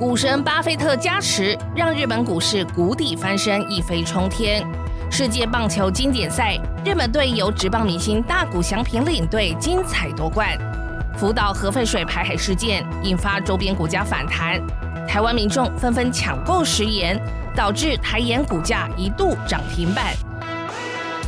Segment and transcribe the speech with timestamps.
[0.00, 4.66] 股神巴菲特加持，让日本股市谷底翻身，一飞冲天。
[5.10, 10.56] 世界棒球经典赛，日本队由职棒明星大谷翔平领队，精彩夺冠。
[11.18, 14.58] 福岛核废水排海事件引发周边股价反弹，
[15.06, 17.20] 台湾民众纷纷抢购食盐，
[17.54, 20.14] 导致台盐股价一度涨停板。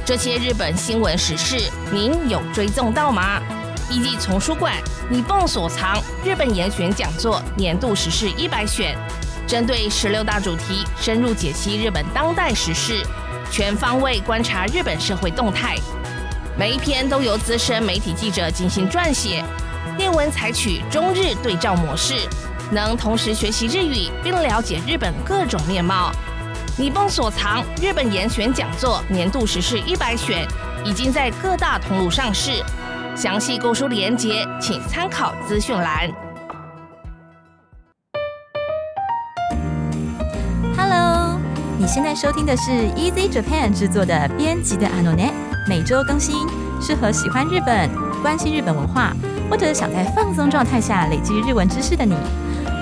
[0.03, 3.39] 这些日本新闻时事，您有追踪到吗？
[3.91, 4.73] 一季丛书馆，
[5.09, 8.97] 你蹦所藏日本严选讲座年度时事一百选，
[9.47, 13.03] 针对十六大主题，深入解析日本当代时事，
[13.51, 15.77] 全方位观察日本社会动态。
[16.59, 19.43] 每一篇都由资深媒体记者进行撰写，
[19.99, 22.15] 内文采取中日对照模式，
[22.71, 26.11] 能同时学习日语并了解日本各种面貌。
[26.79, 30.47] 你蹦所藏日本严选讲座年度时事一百选，
[30.85, 32.65] 已经在各大通路上市。
[33.15, 36.11] 详细购书链接，请参考资讯栏。
[40.75, 41.39] Hello，
[41.79, 45.31] 你现在收听的是 Easy Japan 制作的编辑的 Anone，
[45.69, 46.49] 每周更新，
[46.81, 47.91] 适合喜欢日本、
[48.23, 49.13] 关心日本文化，
[49.51, 52.17] 或者想在放松状态下累积日文知识的你。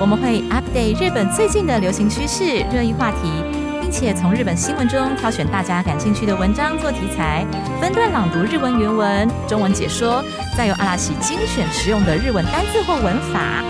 [0.01, 3.59] 我们会 update 日本最近的流行趋势、热议话题。
[3.91, 7.44] 并且从日本新闻中挑选大家感兴趣的文章做题材，
[7.80, 10.24] 分段朗读日文原文、中文解说，
[10.56, 13.64] 再用阿拉西精选实用的日文单字或文法。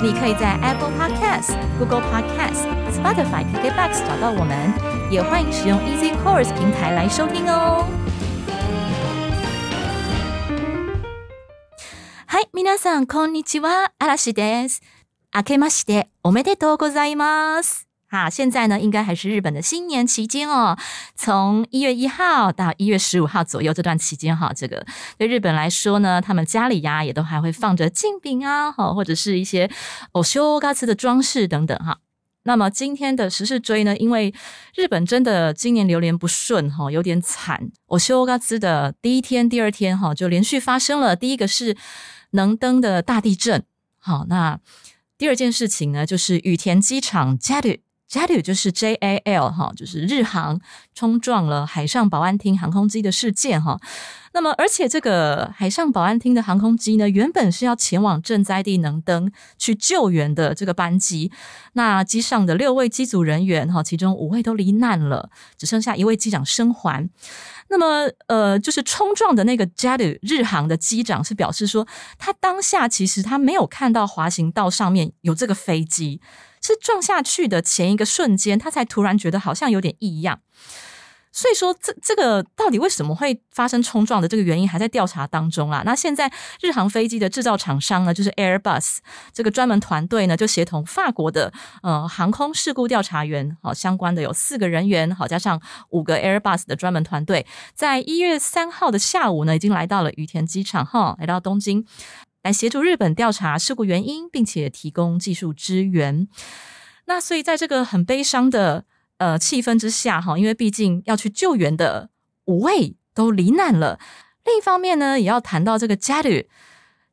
[0.00, 2.62] 你可以在 Apple Podcast、Google Podcast、
[2.94, 4.56] Spotify、KKBox 找到我们，
[5.10, 7.88] 也欢迎使用 Easy Course 平台来收听哦。
[12.28, 14.80] 嗨，皆さんこんにちは、阿拉西です。
[15.34, 17.85] 明けましておめでとうございます。
[18.16, 20.74] 啊，现在呢，应该还是日本的新年期间哦。
[21.14, 24.86] 从一月一号到一月十五号左右这段期间哈，这个
[25.18, 29.70] 对日本来说呢，他们家里呀也都还会放着镜饼啊，哈，或者是一些
[30.12, 31.98] 哦修嘎兹的装饰等等哈。
[32.44, 34.32] 那么今天的时事追呢，因为
[34.74, 37.70] 日本真的今年流年不顺哈，有点惨。
[37.88, 41.14] 我修嘎兹的第一天、第二天哈，就连续发生了。
[41.14, 41.76] 第一个是
[42.30, 43.62] 能登的大地震，
[43.98, 44.58] 好，那
[45.18, 47.80] 第二件事情呢，就是羽田机场 JAL。
[48.10, 50.60] JAL 就是 J A L 哈，就是日航
[50.94, 53.80] 冲撞了海上保安厅航空机的事件哈。
[54.32, 61.32] 那么，而且这个海上保安厅的航空机呢，原本是要前往震灾地能登去救援的这个班机，
[61.72, 67.08] 那机上的六位机组人员哈，其中五位都罹难了，只剩下一位机长生还。
[67.68, 71.88] 那么，呃，就是冲撞的那个 JAL 日航的机长是表示说，
[72.18, 76.20] 他当下其实他没有看到滑行道上面有这个飞机。
[76.66, 80.40] 是撞下去的前一个瞬间，他才突然觉得好像有点异样。
[81.32, 85.82] 所以说，这这个到底为什么会发生冲撞的这个原因还在调查当中啊。
[85.84, 86.32] 那现在
[86.62, 89.00] 日航飞机的制造厂商呢，就是 Airbus
[89.34, 95.60] 这个专门团队呢，就协同法国的呃航空事故调查员，好相关的有四个人员，好加上
[95.90, 101.84] 五个 Airbus 的专门团队，在一月三号的下午呢，已经来到了羽田机场哈，来到东京。
[102.46, 106.28] 来协助日本调查事故原因，并且提供技术支援。
[107.06, 108.84] 那所以在这个很悲伤的
[109.18, 112.10] 呃气氛之下，哈，因为毕竟要去救援的
[112.44, 113.98] 五位都罹难了。
[114.44, 116.48] 另一方面呢，也要谈到这个加旅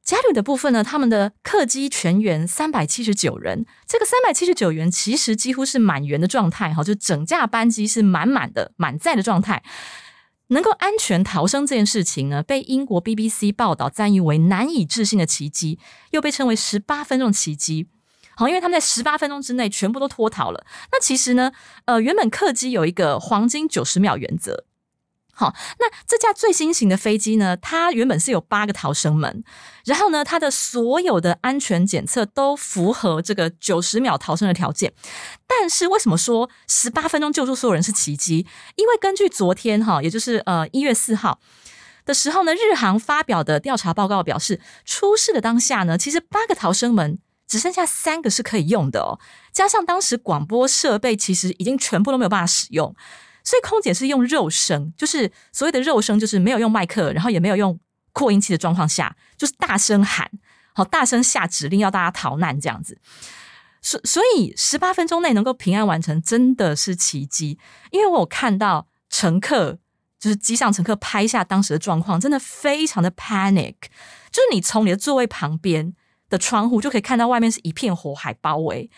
[0.03, 9.63] 加旅的部分呢，他们的客机全员三百七十九人，这个三百七十九人其实几乎是满员的状态，哈，就整架班机是满满的满载的状态。
[10.53, 15.77] 能够安全逃生这件事情呢，被英国 BBC 报道赞誉为难以置信的奇迹，
[16.11, 17.87] 又被称为十八分钟奇迹。
[18.35, 20.65] 好，因为他们在十八分钟之内全部都脱逃了。
[20.91, 21.51] 那其实呢，
[21.85, 24.63] 呃，原本客机有一个黄金九十秒原则。
[25.35, 27.57] 好，那这架最新型的飞机呢？
[27.57, 29.43] 它原本是有八个逃生门，
[29.83, 34.93] 然后呢，它的所有的安全检测都符合这个九十秒逃生的条件。
[35.47, 38.45] 但是为什么说十八分钟救助所有人是奇迹？
[38.75, 41.39] 因为根据昨天哈，也就是呃一月四号
[42.05, 47.17] 的时候呢，日航发表的调查报告表示，出事的当下呢，其实八个逃生门
[47.47, 49.19] 只剩下三个是可以用的哦，
[49.51, 52.95] 加上当时广播设备其实已经全部都没有办法使用。
[53.43, 57.77] 所以空姐是用肉声，就是所谓的肉声，就是没有用麦克，然后也没有用
[58.13, 60.31] 扩音器的状况下，就是大声喊，
[60.73, 62.97] 好大声下指令要大家逃难这样子。
[63.81, 67.59] 所所以十八分钟内能够平安完成，真的是奇迹。
[67.91, 69.77] 因为我有看到乘客，
[70.17, 73.75] 就是机上乘客拍下当时的状况，真的非常的 panic。
[74.31, 75.93] 就是你从你的座位旁边
[76.29, 78.89] 的窗户就可以看到外面是一片火海包围，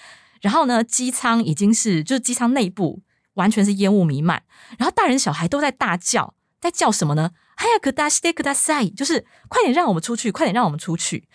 [0.41, 3.01] 然后呢，机舱已经是就是机舱内部。
[3.35, 4.43] 完全是烟雾弥漫，
[4.77, 7.31] 然后大人小孩都在大叫，在叫什么呢？
[7.55, 11.29] 哎呀，可大西可大塞，就是快点让我们出去，快点让我们出去。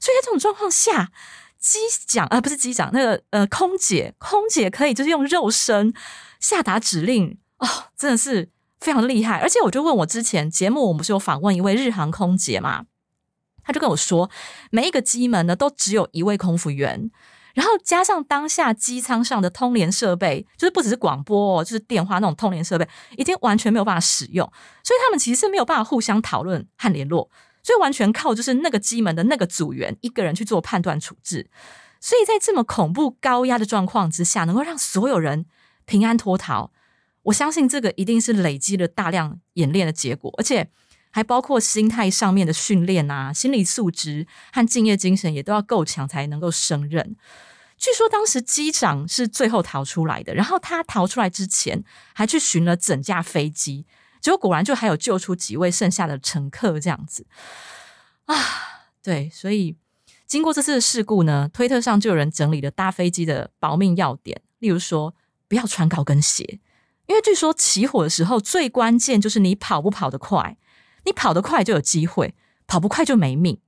[0.00, 1.10] 所以在这种状况下，
[1.58, 5.92] 机长呃不是机长，那个呃空姐，空姐可以就是用肉身
[6.40, 8.50] 下达指令哦，真的是
[8.80, 9.38] 非常厉害。
[9.38, 12.84] 而且我就问我之前节目，我们不是有访问一位日航空姐嘛，
[13.62, 14.30] 他就跟我说，
[14.70, 17.10] 每一个机门呢都只有一位空服员。
[17.56, 22.86] 然后加上当下机舱上的通联设备，就是不只是广播，就是电话那种通联设备，
[23.16, 24.46] 已经完全没有办法使用，
[24.84, 27.30] 所以他们其实是没有办法互相讨论和联络，
[27.62, 31.48] 所以完全靠就是那个机门的那个组员一个人去做判断处置。
[31.98, 35.46] 所以在这么恐怖高压的状况之下，能够让所有人
[35.86, 36.70] 平安脱逃，
[37.22, 40.68] 我相信这个一定是累积了大量演练的结果，而且
[41.16, 47.16] 还包括心态上面的训练啊，心理素质和敬业精神也都要够强才能够胜任。
[47.78, 51.82] 据说当时机长是最后逃出来的，然后他逃出来之前
[52.12, 53.86] 还去寻了整架飞机，
[54.20, 57.24] 结果果然就还有救出几位剩下的乘客这样子
[58.26, 58.36] 啊。
[59.02, 59.74] 对，所以
[60.26, 65.14] 经过这次的事故呢，推特上就有人整理了搭飞机的保命要点，例如说
[65.48, 66.60] 不要穿高跟鞋，
[67.06, 70.58] 因为据说起火的时候最关键就是你跑不跑得快，
[71.06, 72.34] 你跑得快就有机会，
[72.66, 73.58] 跑不快就没命。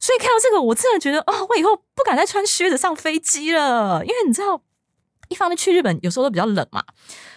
[0.00, 4.04] 所以看到这个，我真的觉得哦，我以后不敢再穿靴子上飞机了。
[4.04, 4.60] 因为你知道，
[5.28, 6.84] 一方面去日本有时候都比较冷嘛，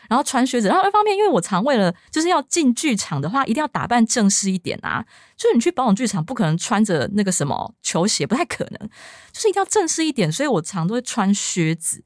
[0.10, 5.06] 然后穿靴子；然后二方面，因为我常为了就是要进剧场的话，一定要打扮正式一点啊。
[5.38, 8.90] 就是你去保养剧场，不可能穿着那个什么球鞋，不太可能，
[9.32, 10.30] 就是一定要正式一点。
[10.30, 12.04] 所以我常都会穿靴子。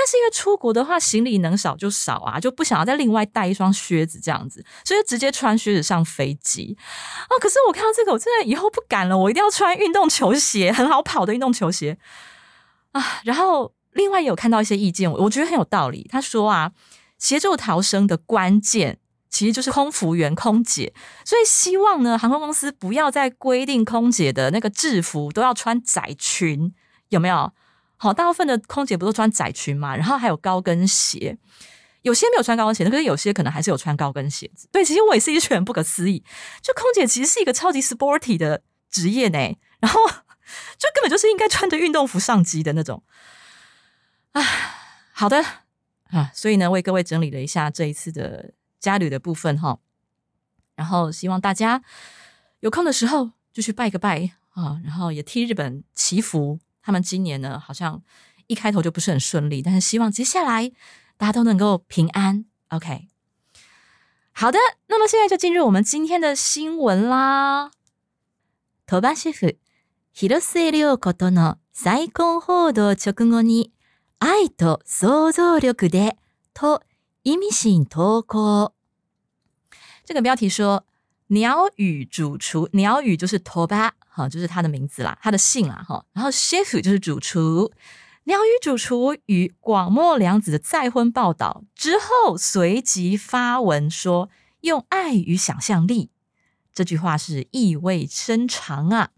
[0.00, 6.78] 但是因为出国的话，行李能少就少啊，就不想要再另外带一双靴子这样子，所以直接穿靴子上飞机
[7.22, 7.34] 啊。
[7.40, 11.98] 可是我看到这个，我真的以后不敢了，我一定要穿运动球鞋，很好跑的运动球鞋
[12.92, 13.04] 啊。
[13.24, 16.06] 然后另外也有看到一些意见，我觉得很有道理。
[16.08, 16.70] 他说啊，
[17.18, 20.94] 协助逃生的关键其实就是空服员、空姐，
[21.24, 26.72] 所以希望呢，航空公司不要再规定空姐的那个制服都要穿窄裙，
[27.08, 27.50] 有没有？
[28.00, 29.96] 好，大部分的空姐不都穿窄裙嘛？
[29.96, 31.36] 然后还有高跟鞋，
[32.02, 34.68] 有些没有穿高跟鞋，可是有些可能还是有穿高跟鞋子。
[34.70, 36.22] 对，其实我也是一觉得不可思议，
[36.62, 39.38] 就空姐其实是一个超级 sporty 的职业呢，
[39.80, 43.02] 然后就根本就是应该穿着运动服上机的那种。
[44.30, 44.42] 啊，
[45.12, 45.44] 好的
[46.10, 49.80] 啊，所以呢，为各位整理了一下这一次的家旅的部分哈，
[50.76, 51.82] 然后希望大家
[52.60, 56.60] 有空的时候就去拜个拜啊，然后也替日本祈福。
[56.87, 58.01] 他们今年呢，好像
[58.47, 60.71] 一开头就不是很顺利，但是希望接下来
[61.17, 62.45] 大家都能够平安。
[62.69, 63.07] OK，
[64.31, 67.71] 好的，那么现在就进入我们今天的新闻啦。
[68.85, 69.57] トバシェフ
[70.13, 73.71] 広末涼子との再婚報道直後に
[74.19, 76.17] 愛と想像力で
[76.53, 76.81] と
[77.23, 78.73] 意味深投稿。
[80.05, 80.85] 这个标题说。
[81.27, 83.65] 鸟语主厨，鸟语就是托
[84.18, 86.04] 哈，就是他的名字啦，他的姓啦，哈。
[86.12, 87.72] 然后 chef 就是主厨，
[88.24, 94.28] 鸟语主厨与广末凉子的再婚报道之后，随即发文说
[94.62, 96.10] ：“用爱与想象力。”
[96.74, 99.10] 这句话是意味深长啊。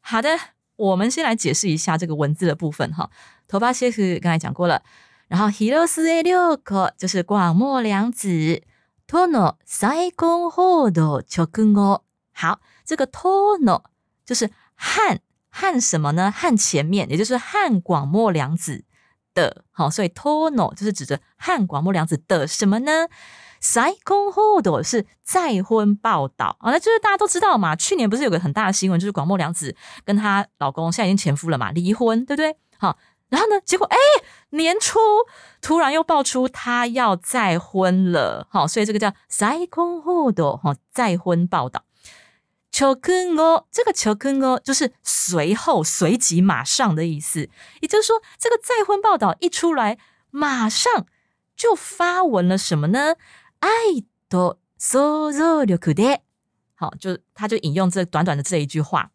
[0.00, 0.38] 好的，
[0.76, 3.10] 我们先来解释一下这个文字的部分哈。
[3.48, 4.82] 头发 chef 刚才讲过了，
[5.28, 8.62] 然后 hiros e 六个就是广末凉子。
[9.06, 11.42] 托诺再婚报道直
[11.74, 13.82] 后，好，这个 tono
[14.30, 15.18] 就是汉
[15.48, 16.30] 汉什么呢？
[16.30, 18.84] 汉前面，也就是汉广末凉子
[19.34, 23.08] 的，好，所以托诺就是指着汉广末凉子的什么呢？
[23.58, 27.74] 再婚报道是再婚报道啊，那就是大家都知道嘛。
[27.74, 32.56] 去年不是有个很大的新闻，就是广末凉子跟她老公现在已经前夫了嘛，离婚，对不对？
[32.78, 32.96] 好。
[33.30, 33.60] 然后呢？
[33.64, 33.96] 结果哎，
[34.50, 34.98] 年初
[35.60, 41.84] 突然又爆出她要再婚了，好，所以这个叫再婚后的哈再婚报道。
[42.70, 47.48] 求婚哦，这个求婚哦就是随后、随即、马上的意思。
[47.80, 49.98] 也就是说，这个再婚报道一出来，
[50.30, 51.06] 马上
[51.56, 53.16] 就发文了什么呢？
[53.58, 53.68] 爱
[54.28, 56.20] 的所有的苦的，
[56.74, 59.10] 好，就他就引用这短短的这一句话。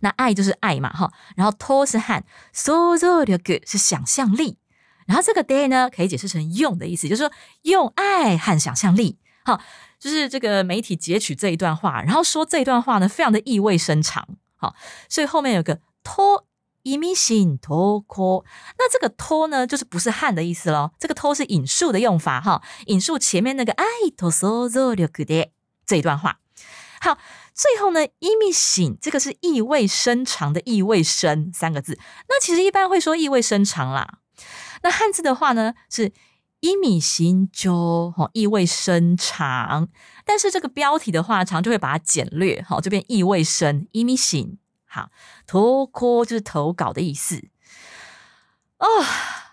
[0.00, 4.58] 那爱就是爱嘛，哈，然后托是汉，想像力是想象力，
[5.06, 9.60] 然后这个 day 呢可以解释成用的意思，就是说用爱和想象力，哈，
[9.98, 14.74] 就是这个媒体截取这一段话，然后说这一段话呢非常的意味深长，好，
[15.08, 16.46] 所以后面有个托
[16.82, 18.44] 意味深托科，
[18.78, 23.84] 那这个托呢就是不是汉的意思喽，这个托是引述的用法，哈，引述前面那个爱
[24.16, 25.52] 托想像力的
[25.86, 26.38] 这一段话，
[27.00, 27.18] 好。
[27.58, 31.98] 最后呢，意味醒这个是意味深长的意味深三个字。
[32.28, 34.18] 那其实一般会说意味深长啦。
[34.84, 36.12] 那汉字的话呢是
[36.60, 39.88] 一米行就哈意味深长，
[40.24, 45.10] 但是这个标题的话长就会把它简略哈这边意味深一米新好，
[45.46, 47.48] 投稿就是投稿的意思。
[48.78, 48.86] 哦，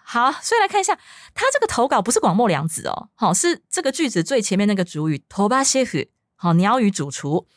[0.04, 0.98] 好，所以来看一下，
[1.34, 7.48] 他这个投稿不是广末凉子哦，好，是这个句子最前面那个主语 toba chef，好，鸟语主厨。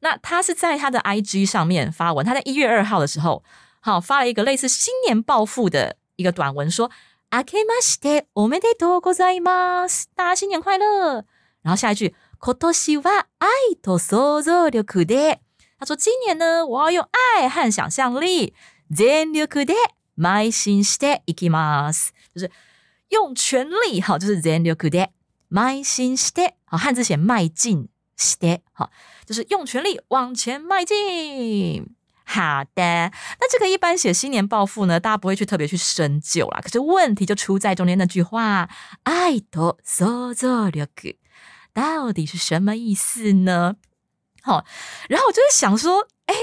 [0.00, 3.42] 那他是在他的 IG 上面发文，他在一月二号的时候，
[3.80, 6.90] 好发了一个类似新年报复的一个短文，说
[7.36, 11.24] あけましておめでとうございます，大家新年快乐。
[11.64, 15.40] 然后下一句今年は愛と想像力で，
[15.80, 18.54] 他说今年呢，我要用爱和想象力
[18.88, 19.74] 全力で
[20.16, 22.52] 邁進していきます，就是
[23.08, 25.10] 用全力，好，就是全力で
[25.50, 27.88] 邁進して，好，汉字写迈进。
[28.16, 28.90] して好，
[29.26, 31.84] 就是用全力往前迈进。
[32.34, 32.82] 好的，
[33.38, 36.60] 那这个一般写新年暴富呢，大家不会去特别去深究啦。
[36.60, 38.68] 可是问题就出在中间那句话
[39.04, 41.20] “爱と想像力”，
[41.72, 43.76] 到底是什么意思呢？
[44.42, 44.64] 好，
[45.08, 46.34] 然后我就是想说，哎，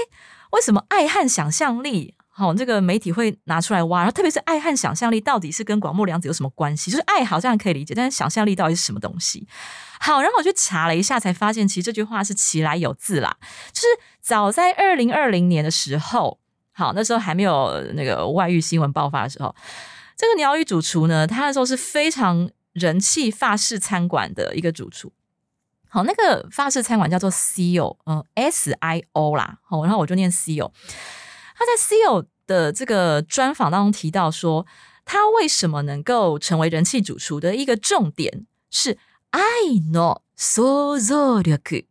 [0.52, 2.14] 为什么爱和想象力？
[2.34, 6.90] 好，这个媒体会拿出来挖，然后特别是爱和想象力到底是跟广末凉子有什么关系？
[6.90, 9.46] 就是爱好像可以理解，但是想象力到底是什么东西？
[10.00, 13.36] 好，然后我去查了一下，才发现其实这句话是其来有字啦。
[13.72, 13.86] 就是
[14.22, 16.38] 早在二零二零年的时候，
[16.72, 19.54] 好，那时候还没有那个外遇新闻爆发的时候，
[20.16, 25.12] 这个鸟语主厨呢，他那时候是非常人气法式餐馆的一个主厨。
[25.86, 29.58] 好，那个法式餐馆叫做 Cio，嗯，S I O 啦。
[29.62, 30.70] 好，然后我就念 Cio。
[31.62, 34.66] 他在 CEO 的这个专访当中提到说，
[35.04, 38.98] 他为什么能够成为人气主厨的一个重点是
[39.30, 39.40] 爱
[39.92, 41.86] の想像力。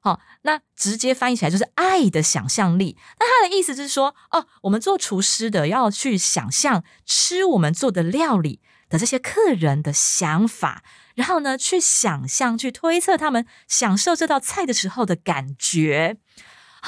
[0.00, 2.96] 好，那直接翻译起来就是爱的想象力。
[3.20, 10.82] 那他的意思就是说，哦，我们做厨师的要去想象吃我们做的料理的这些客人的想法，
[11.14, 16.16] 然后呢，去想象、去推测他们享受这道菜的时候的感觉。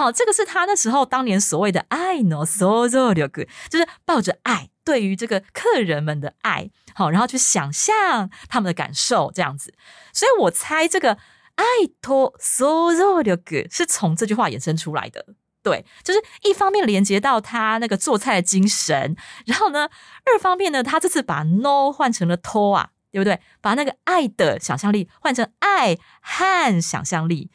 [0.00, 9.74] 好，这个是他那时候当年所谓的爱呢，so so 就是抱着爱对于这个客人们的爱，好，然后去想象他们的感受这样子。
[10.14, 11.18] 所以我猜这个
[11.56, 11.64] 爱
[12.00, 13.22] 托 so so
[13.70, 15.26] 是从这句话衍生出来的。
[15.62, 19.14] 对，就是一方面连接到他那个做菜的精神，
[19.44, 19.90] 然后呢，
[20.24, 23.38] 二方面呢，他这次把 no 换成了托啊，对不对？
[23.60, 27.50] 把那个爱的想象力换成爱和想象力，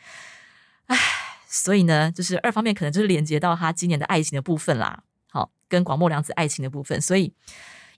[0.86, 1.25] 唉。
[1.58, 7.34] 所以呢，就是二方面可能就是连接到他今年的爱情的部分啦，好，跟广末凉子爱情的部分，所以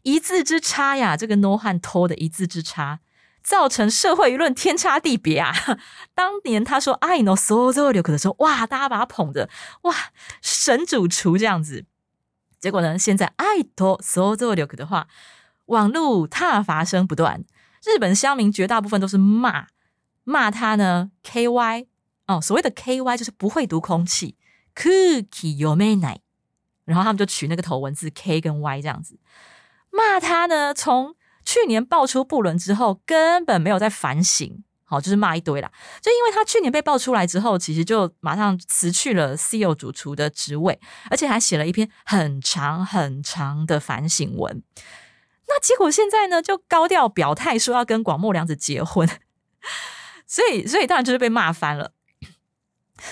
[0.03, 2.99] 一字之差呀，这个 no 和 to 的一字之差，
[3.41, 5.51] 造成社会舆论天差地别啊。
[6.13, 9.49] 当年他说爱 no so so 流可的时候，哇，大家把他捧的
[9.81, 9.95] 哇
[10.39, 11.85] 神主厨这样子，
[12.59, 15.07] 结果呢，现在爱 to so so 流可的话，
[15.65, 17.43] 网络挞伐声不断，
[17.83, 19.69] 日本乡民绝大部分都是骂
[20.23, 21.87] 骂他呢，ky。
[22.27, 24.35] 哦，所谓的 K Y 就是不会读空气
[24.75, 26.19] ，cookie 有没奶，
[26.85, 29.17] 然后他们就取那个头文字 K 跟 Y 这样子
[29.89, 30.73] 骂他呢。
[30.73, 31.15] 从
[31.45, 35.71] 去年爆出不伦之后，根本没有在反省，好就是骂一堆啦。
[36.01, 40.77] 就因为他去年被爆出来之后，其实就马上辞去了 CEO 主厨的职位，
[41.09, 44.61] 而且还写了一篇很长很长的反省文。
[45.47, 49.07] 那结果现在呢，就高调表态说要跟广末凉子结婚，
[50.27, 51.93] 所以所以当然就是被骂翻了。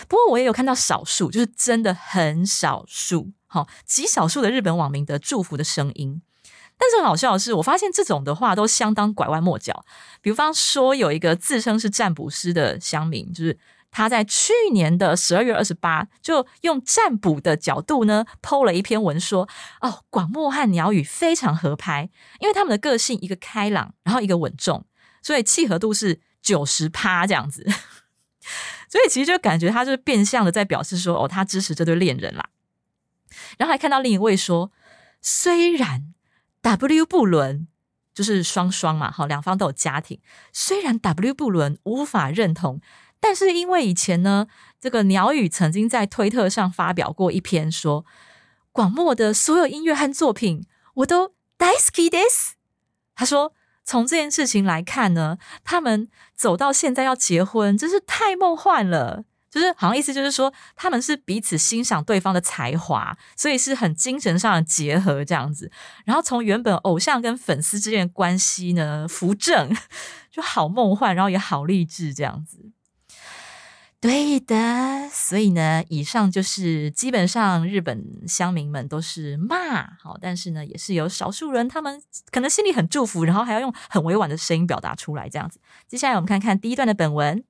[0.07, 6.21] 不过我也有看到少数，就是真的很少数，好极少数的日本网民的祝福的声音。
[6.77, 9.85] 但是很好笑的是，我发现这种的话都相当拐弯抹角。
[10.21, 13.57] 比方说，有一个自称是占卜师的乡民，就是
[13.91, 19.47] 他在去年的十二月二十八，就用占卜的角度呢，剖了一篇文说：
[19.79, 24.85] 哦，广末和鸟语非常合拍，因为他们的个性一个开朗，然后一个稳重，
[25.21, 27.65] 所以契合度是九十趴这样子。
[28.95, 32.49] 所以其实就感觉他就是变相的在表示说，哦，他支持这对恋人啦。
[33.57, 34.71] 然后还看到另一位说，
[35.21, 36.13] 虽然
[36.61, 37.67] W 不伦
[38.13, 40.21] 就是双双嘛，好，两方都有家庭，
[40.53, 42.79] 虽然 W 不伦无法认同，
[43.19, 44.47] 但是因为以前呢，
[44.79, 48.05] 这个鸟语曾经在推特上发表过一篇说，
[48.71, 52.53] 广末的所有音乐和作品我都 d i s k i this，
[53.13, 53.53] 他说。
[53.85, 59.23] 从这件事情来看呢，他们走到现在要结婚，真是太梦幻了。
[59.49, 65.71] 就是好像意思就是说，他们是彼此欣赏对方的才华，所以是很精神上的结合这样子。
[66.03, 69.73] 然后从原本偶像跟粉丝之间的关系呢，扶正
[70.29, 72.71] 就好梦幻，然后也好励志这样子。
[74.00, 85.60] 对的，所以呢，以上就是基本上日本乡民们都是骂，好，但是呢，也是有少数人，他们可能心里很祝福，然后还要用很委婉的声音表达出来，这样子。
[85.86, 87.44] 接下来我们看看第一段的本文。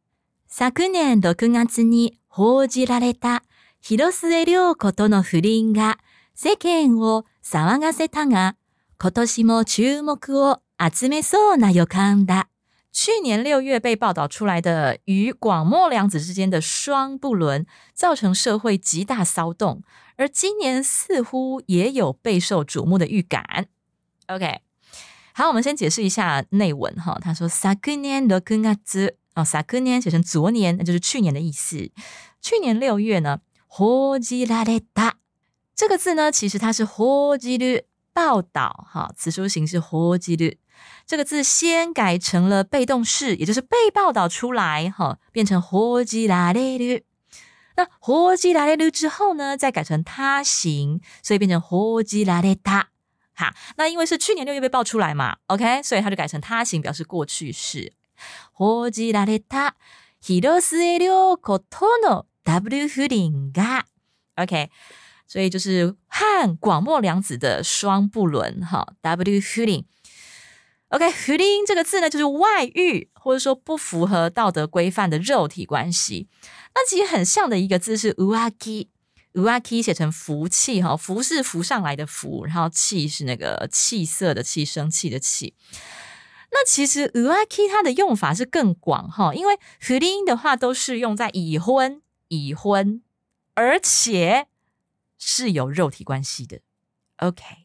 [0.49, 3.45] 昨年6月に報じられた
[3.81, 5.99] 広末涼子との不倫が
[6.35, 8.57] 世間を騒がせたが、
[8.99, 10.59] 今年も注目を
[10.93, 12.49] 集めそうな予感だ。
[12.95, 17.65] 去年六月被报道出来的与广末凉子之间的双不伦，
[17.95, 19.85] 造成社会极大骚动，
[20.17, 23.69] 而今年似乎也有备受瞩目的预感。
[24.27, 24.61] OK，
[25.33, 27.17] 好，我们先解释一下内文哈。
[27.23, 28.77] 他说昨年六月
[29.35, 31.93] 哦，昨年写成昨年，那就是去年的意思。
[32.43, 33.39] 去年六月呢，
[33.69, 35.13] 報じられた
[35.77, 40.57] 这个字呢，其实它是報じる报道哈，词书形式報じる。
[41.07, 47.03] 这个字先改成了被动式，也就是被报道出来，哈，变成火鸡拉列鲁。
[47.77, 52.89] 那火鸡拉列鲁之后呢，再改成他行，所以变成火鸡拉列他。
[53.35, 57.93] 哈，那因为是去年六月被爆出来嘛，OK，所以他就改成他行，表示过去式。
[58.53, 59.75] 火鸡拉列他，
[60.23, 63.83] ヒロスエリオコトノ W 不倫が，
[64.37, 64.71] OK，
[65.27, 69.85] 所以就是和广末凉子的双不伦，哈，W 不倫。
[70.96, 76.30] OK，不倫这个字呢，就是外遇或者说不符合道德规范的肉体关系。
[76.74, 85.54] 那其实很像的一个字是 uaki，uaki 写成福气哈，福是浮上来的福，然后气是那个气色的气，生气的气。
[86.52, 93.02] 那其实 uaki 它的用法是更广哈，因为不倫的话都是用在已婚、已婚，
[93.56, 94.48] 而且
[95.18, 96.62] 是有肉体关系的。
[97.18, 97.65] OK。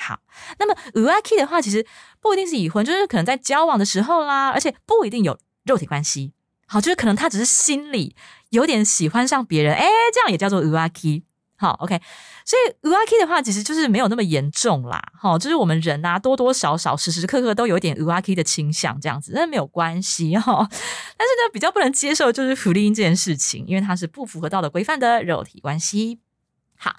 [0.00, 0.18] 好，
[0.58, 1.86] 那么 uaki 的话，其实
[2.20, 6.32] 不一定是已婚，就是可能在交往的时候啦，而且不一定有肉体关系。
[6.66, 8.16] 好，就是可能他只是心里
[8.48, 11.24] 有点喜欢上别人，哎，这样也叫做 uaki。
[11.58, 12.00] 好，OK，
[12.46, 15.12] 所以 uaki 的话，其实就是没有那么严重啦。
[15.18, 20.66] 好，就是我们人啊，多多少少时时刻刻都有一点 uaki 的倾向，这样子，那没有关系哈。
[20.70, 26.20] 但是呢，比较不能接受就是福利音这件事情，因为它是不符合道德规范的肉体关系。
[26.78, 26.96] 好。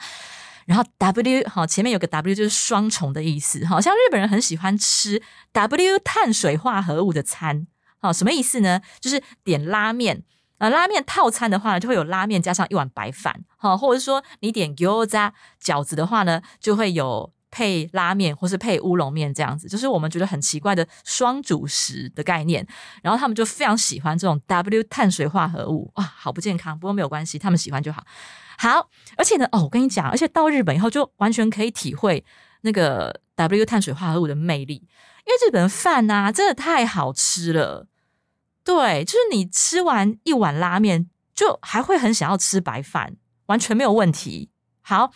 [0.66, 7.68] 然后 W 好，前面有个 W 就是双重的意思，好像日本人很喜欢吃 W 碳水化合物的餐，
[8.00, 8.82] 好，什么意思呢？
[9.00, 10.24] 就是点拉面
[10.58, 22.66] 啊，拉面套餐的话呢，就会有拉面加上一碗白饭，好，或者说你点 gyoza 饺子的话呢，就会有配拉面或是配乌龙面这样子，就是我们觉得很奇怪的双主食的概念，
[23.04, 28.04] 然后他们就非常喜欢这种 W 碳水化合物，哇，好不健康，不过没有关系，他们喜欢就好。
[28.58, 32.24] 好，而且呢，哦，我跟你讲，而且到日本以后就完全可以体会
[32.62, 34.76] 那个 W 碳水化合物的魅力，
[35.26, 37.88] 因为日本饭呐真的太好吃了。
[38.64, 43.16] 对，就是你吃完一碗拉面，就还会很想要吃白饭，
[43.48, 44.52] 完全没有问题。
[44.82, 45.12] 好，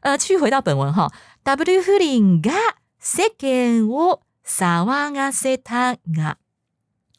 [0.00, 1.10] 呃，继续回到本文哈
[1.47, 2.53] ，W 不倫が
[2.99, 6.37] 世間を騒がせたが。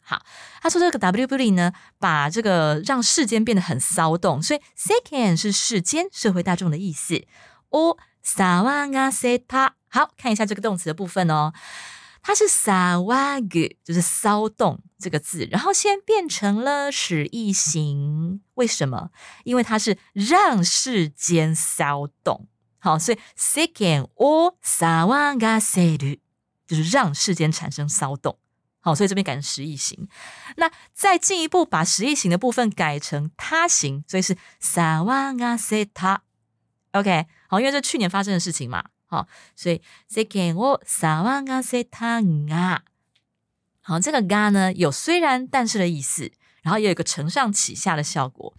[0.07, 0.21] 好，
[0.61, 7.25] 他说这个 W 不灵呢，把这个让世间变得很骚动，所以 second 是世间社会大众的意思。
[7.71, 11.55] 哦，萨瓦嘎塞塔，好看一下这个动词的部分哦，
[12.23, 18.43] 它是萨瓦格，就是骚动这个字，然后先变成了使役型。
[18.55, 19.11] 为什么？
[19.45, 22.47] 因为它是让世间骚动。
[22.80, 26.18] 好，所以 second 哦，萨瓦嘎塞鲁，
[26.66, 28.40] 就是让世间产生骚动。
[28.82, 30.08] 好，所以这边改成实义型。
[30.56, 36.22] 那再进一步把实义型的部分改成他型，所以是萨瓦阿塞他。
[36.92, 38.86] OK，好，因为这去年发生的事情嘛。
[39.06, 42.84] 好，所以世間を萨瓦阿塞他啊。
[43.82, 48.54] 好，这个嘎呢有虽然但是的意思，然后也有一个承上启下的效果。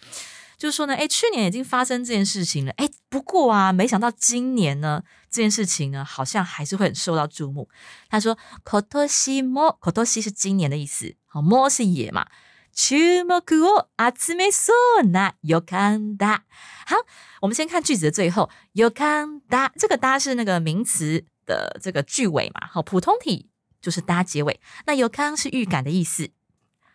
[0.59, 7.69] 就是说呢，哎，去年已经发生这件事情了，哎，不过啊，没想到今年呢，这件事情呢，好像还是会很受到注目。
[8.09, 12.27] 他说，kotoshi mo，kotoshi 是今年的意思，好，mo 是也嘛，
[12.73, 16.41] 注目を集めそうな予感だ。
[16.87, 16.95] 好，
[17.41, 23.49] 我们先看句子的最后，予感だ，这个だ是那个名词的这个句尾嘛，好，普通体
[23.81, 26.29] 就是だ结尾，那予感是预感的意思。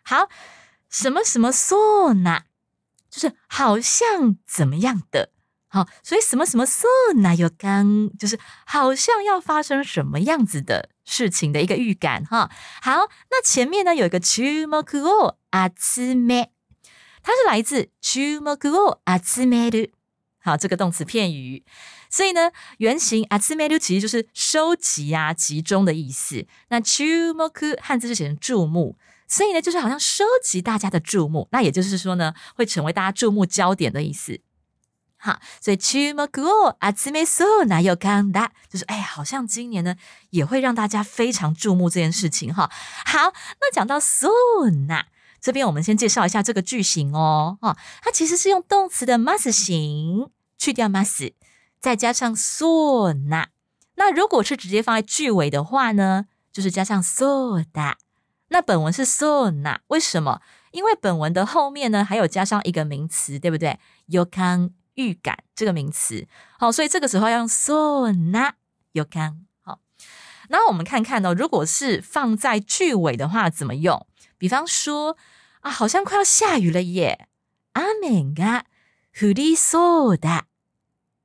[0.02, 0.28] 好，
[0.88, 2.42] 什么什么そうな。
[3.15, 5.30] 就是好像怎么样的，
[5.69, 6.86] 好，所以什么什么 so
[7.21, 12.51] 那有刚，就是好像要发生什么样子的事情的一个预感哈。
[12.82, 16.49] 好，那前面呢有一个 chumoku atsume，
[17.23, 19.93] 它是来自 chumoku atsume 的，
[20.41, 21.63] 好，这个动词片语，
[22.10, 26.45] 所以呢原型 atsume 其实就是收集啊、集中的意思。
[26.67, 28.97] 那 chumoku 汉字是写成注目。
[29.35, 34.40] 所以呢，就是好像收集大家的注目，那也就是说呢，会成为大家注目焦点的意思。
[35.22, 39.94] 好，所以注目を集めそうな予感だ，就是哎，好像今年呢
[40.30, 42.70] 也会让大家非常注目这件事情哈。
[43.04, 44.30] 好，那讲到そ
[44.62, 45.04] うな，
[45.38, 51.35] 这边我们先介绍一下这个句型哦，哈，它其实是用动词的 must 型去掉 must，
[51.78, 53.50] 再加上 so 那。
[53.96, 57.98] 那如果是直接放在句尾的话呢，就是加上 so 的。
[58.48, 60.40] 那本文是 so 那，为什么？
[60.72, 63.78] 因为本文的后面呢还有加上一个名词，对不对？
[64.06, 66.26] You can 预感这个名词，
[66.59, 68.54] 好，所以这个时候要用 so 那
[68.92, 69.80] you can 好。
[70.48, 74.06] 那我们看看呢，如果是放在句尾的话怎么用？
[74.38, 75.16] 比方说
[75.61, 77.26] 啊，好像快要下雨了耶。
[77.74, 78.64] 雨が
[79.14, 80.42] 降りそうだ。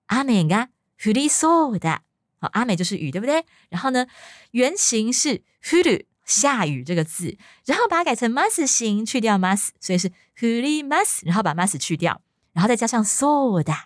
[0.08, 1.99] 雨が降りそうだ。
[2.39, 3.45] 好，阿美就是雨，对不对？
[3.69, 4.05] 然后呢，
[4.51, 12.21] 原型是降る 下雨这个字，然后把它改成 must 型，去掉 must，所以是降り must，然后把 must 去掉，
[12.53, 13.86] 然后再加上そうだ。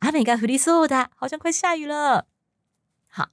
[0.00, 2.26] 阿美が降りそうだ，好像快下雨了。
[3.08, 3.28] 好。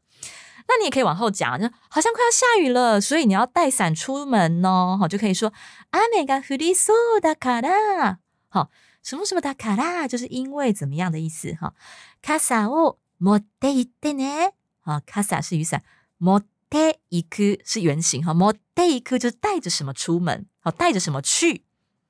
[0.68, 4.96] 那你也可以往后讲，就好像快要下雨了，所以你要带伞出门哦。
[4.98, 5.52] 好，就可以说
[5.92, 8.20] 雨が降りそうだから。
[8.48, 8.70] 好，
[9.04, 11.54] 什么什么だから，就是因为怎么样的意思？
[11.56, 11.74] 哈，
[12.22, 14.54] 傘を持って行ってね。
[14.86, 15.82] 好，傘是雨伞，
[16.20, 18.24] 持っ て行く是原型。
[18.24, 20.46] 哈，持って行く就是带着什么出门。
[20.60, 21.64] 好，带着什么去？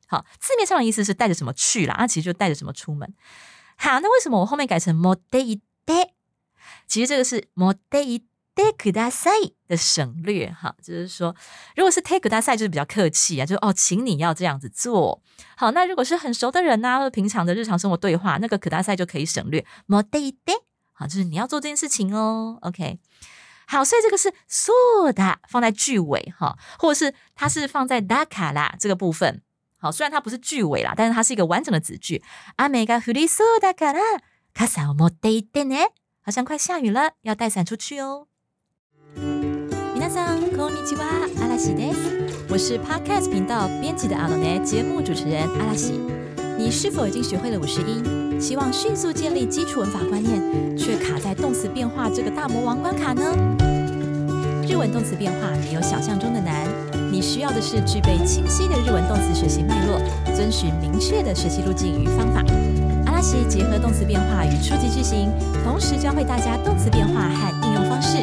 [0.07, 3.13] 好，字面上的意思是带着什么去啦，那其实就带着什么出门。
[3.77, 6.09] 好，那为什么我后面改成持って行って？
[6.87, 8.25] 其实这个是持って行って。
[8.53, 9.31] take 大赛
[9.69, 11.33] 的省略哈，就是说，
[11.75, 15.21] 如果是 take 大赛，就是比较客气啊，就是哦，请你要这样子做。
[15.55, 19.65] 好，那如果是很熟的人呐，或者平常的日常生活对话，那个可大赛就可以省略。
[19.87, 20.61] more day day，
[20.91, 22.59] 好，就是你要做这件事情哦。
[22.61, 22.99] OK，
[23.67, 24.73] 好，所以这个是 so
[25.13, 29.41] da 放在句尾哈，或者是它是放在 da 卡啦这个部分。
[29.79, 32.21] 好，虽然它不是句尾啦，但是它是一个完整的子句。
[32.57, 34.01] 阿美が降りそうだから
[34.53, 35.87] 傘を持って行ってね。
[36.23, 38.27] 好像快下雨了，要带伞出去哦。
[39.95, 42.45] 皆さんこんにちは，阿拉西です。
[42.49, 45.99] 我是 Podcast 频道编辑的阿罗内节目主持人阿拉西。
[46.57, 48.39] 你是否已经学会了五十音？
[48.39, 53.22] 希望迅速建立基础文法观念，却卡在 动词变化这个大魔王关卡呢？
[54.68, 56.66] 日文动词变化没有想象中的难，
[57.12, 60.02] 你需要的是具备清晰的日文动词学习脉络，
[60.34, 62.42] 遵循明确的学习路径与方法。
[63.06, 65.30] 阿拉西结合动词变化与初级句型，
[65.62, 68.18] 同时教会大家动词变化和应用方式。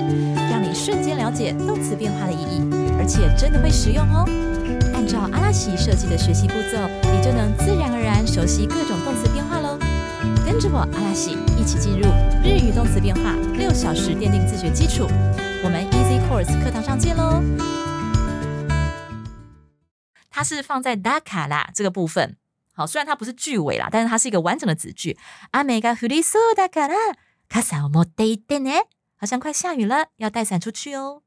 [0.52, 2.60] 让你瞬间了解动词变化的意义，
[3.00, 4.28] 而且真的会实用哦。
[4.94, 9.33] 按照阿拉西设计的学习步骤，你就能自然而然熟悉各种动词。
[10.53, 12.09] 跟着我阿拉西一起进入
[12.43, 15.07] 日语动词变化六小时奠定自学基础。
[15.63, 17.43] 我们 Easy Course 课堂上见喽。
[20.31, 22.37] 它是放在 da 卡啦这个部分。
[22.73, 25.19] 好，虽然它不是句尾啦，但是它是一个完整的子句。
[25.51, 26.95] 阿美が降りそうだから
[27.49, 28.85] 傘を持って行ってね。
[29.17, 31.23] 好像快下雨了，要带伞出去哦。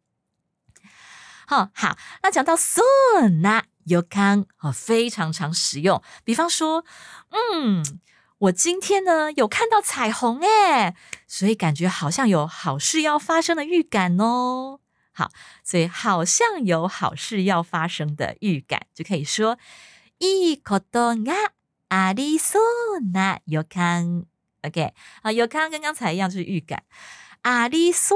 [1.46, 6.02] 好好，那讲到 soon，那 you can 哦，非常常使用。
[6.24, 6.86] 比方说，
[7.32, 7.84] 嗯，
[8.40, 10.96] 我今天呢有看到彩虹诶，
[11.28, 14.80] 所以感觉好像有好事要发生的预感哦。
[15.14, 15.30] 好，
[15.64, 19.58] 所以好像有好事要发生的预感，就可以说
[20.20, 21.52] いいことが
[21.90, 22.60] ありそ
[22.98, 24.26] うな予感。
[24.64, 26.84] OK，好，予感跟刚才一样，就是预感。
[27.42, 28.16] 阿里索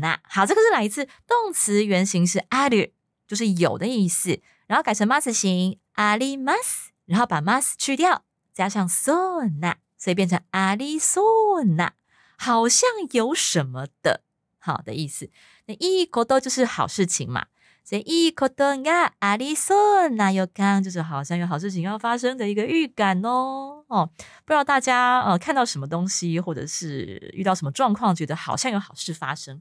[0.00, 2.92] 那，好，这个是来自动词原形是阿里，
[3.26, 8.24] 就是有的意思，然后改成 mas 型阿里 mas，然后把 mas 去掉，
[8.61, 9.11] 加上索
[9.59, 11.19] 那，所以变成阿里索
[11.63, 11.93] 那，
[12.37, 14.21] 好像有什么的
[14.59, 15.31] 好的意思。
[15.65, 17.47] 那一口多就是好事情嘛。
[17.83, 19.75] 所以一口多啊，阿里索
[20.09, 24.07] 那有刚就是好像有好事情要发生的一个预感哦哦，
[24.45, 29.59] 不知道大家呃看到什么东西，或者是遇到什么状况，觉得好像有好事发生。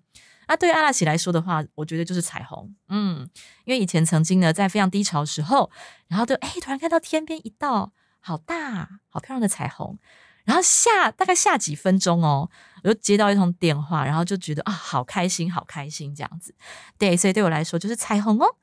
[0.48, 3.26] 那对阿拉奇来说的话，我觉得就是彩虹，嗯，
[3.64, 5.70] 因为以前曾经呢在非常低潮的时候，
[6.08, 9.97] 然后就哎突然看到天边一道好大好漂亮的彩虹。
[10.45, 12.49] 然后下大概下几分钟哦，
[12.83, 16.53] 我就接到一通电话，然后就觉得啊，好开心，好开心这样子。
[16.99, 18.55] 对，所以对我来说就是彩虹哦。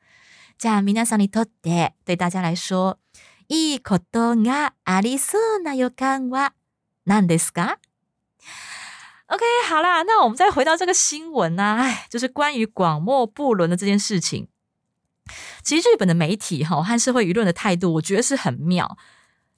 [0.58, 2.98] じゃあ皆さんにとって对大家来说，
[3.48, 6.52] いいことがありそうな予感は
[7.04, 7.78] 何ですか？
[9.26, 14.46] OK，好啦，那我们再回到这个新闻呢，哎，就是关于广末不伦的这件事情。
[15.64, 18.96] 其实日本的媒体哈和社会舆论的态度，我觉得是很妙。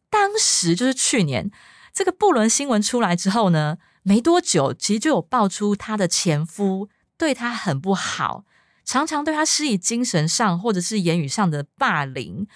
[0.09, 1.51] 当时就是去年。
[1.93, 8.45] 这个布伦新闻出来之后呢，没多久，其实就有爆出她的前夫对她很不好，
[8.85, 12.47] 常常对她施以精神上或者是言语上的霸凌。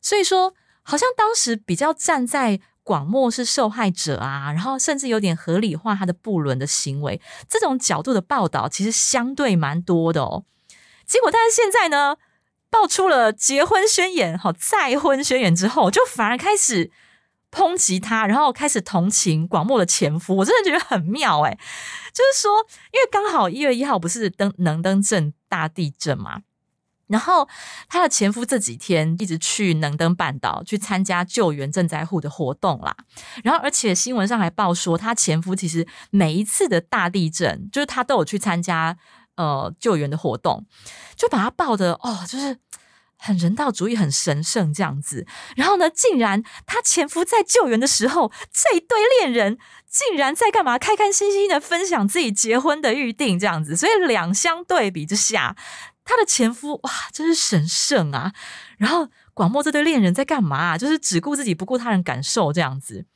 [0.00, 10.44] 所以说，好像当时比较站在广末是受害者啊，然后甚至有点合理化他的布伦的行为，这种角度的报道其实相对蛮多的哦。
[11.06, 12.16] 结果，但是现在呢，
[12.74, 16.90] 爆出了结婚宣言，好再婚宣言之后，就反而开始
[17.52, 20.34] 抨击他，然后开始同情广末的前夫。
[20.38, 21.56] 我真的觉得很妙哎，
[22.12, 26.40] 就是说，因为刚好一月一号不是登能登镇大地震嘛。
[27.06, 27.48] 然后，
[27.88, 32.96] 她的前夫这几天一直去能登半岛去参加救援赈灾户的活动啦。
[33.44, 38.96] 然后，而且新闻上还报说，她前夫其实每一次的大地震，就是他都有去参加
[39.36, 40.66] 呃救援的活动，
[41.16, 42.58] 就把他抱的哦，就是
[43.16, 45.26] 很人道主义、很神圣这样子。
[45.56, 50.78] 然后呢，竟然她前夫在救援的时候，这一对恋人竟然在干嘛？
[50.78, 53.76] 开开心心的分享自己结婚的预定这样子。
[53.76, 55.56] 所以两相对比之下。
[56.06, 58.34] 她的前夫哇，真是神圣啊！
[58.76, 60.76] 然后广末这对恋人在干嘛？
[60.76, 63.06] 就是只顾自己不顾他人感受这样子。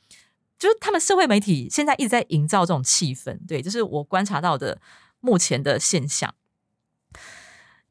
[0.57, 4.81] 就是他们社会媒体现在一直在营造这种气氛，对，就是我观察到的
[5.19, 6.35] 目前的现象。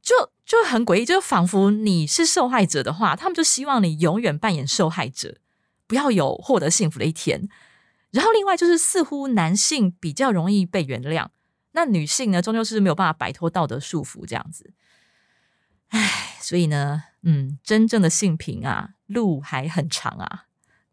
[0.01, 5.39] 就就很诡异，就仿佛你是受害者的话，他们就希望你永远扮演受害者，
[5.87, 7.49] 不要有获得幸福的一天。
[8.11, 11.29] 然后另外就是，似乎男性比较容易被原谅，
[11.73, 14.73] 那女性呢，终究是没有办法摆脱道德束缚这样子。
[15.89, 20.45] 唉，所以呢，嗯，真正的性平啊，路还很长啊。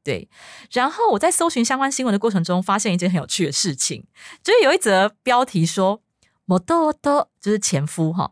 [0.04, 0.30] 对，
[0.72, 4.06] 然后我在搜寻相关新闻的过程中，发现一件很有趣的事情，
[4.44, 6.04] 就是有一则标题说
[6.46, 8.32] “摩多多”，就是前夫哈，“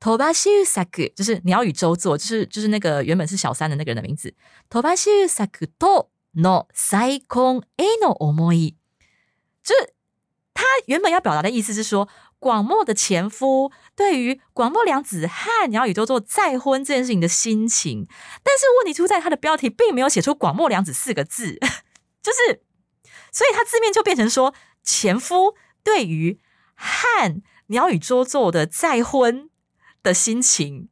[0.00, 4.34] 托巴西乌萨克”，就是鸟语周作，就是就是那个原本是小三的那个人的名字
[4.68, 8.76] ，“托巴西乌萨克多诺再婚诶诺欧莫伊”，
[9.62, 9.94] 就是
[10.52, 12.08] 他原本要表达的意思是说。
[12.40, 18.06] 广末的前夫对于广末凉子和鸟语周作再婚这件事情的心情，
[18.42, 21.54] 但是问题出在他的标题并没有写出广末凉子四个字，
[22.22, 22.60] 就是，
[23.32, 26.38] 所以他字面就变成说前夫对于
[26.84, 29.48] 和鸟语周作的再婚
[30.02, 30.90] 的心情，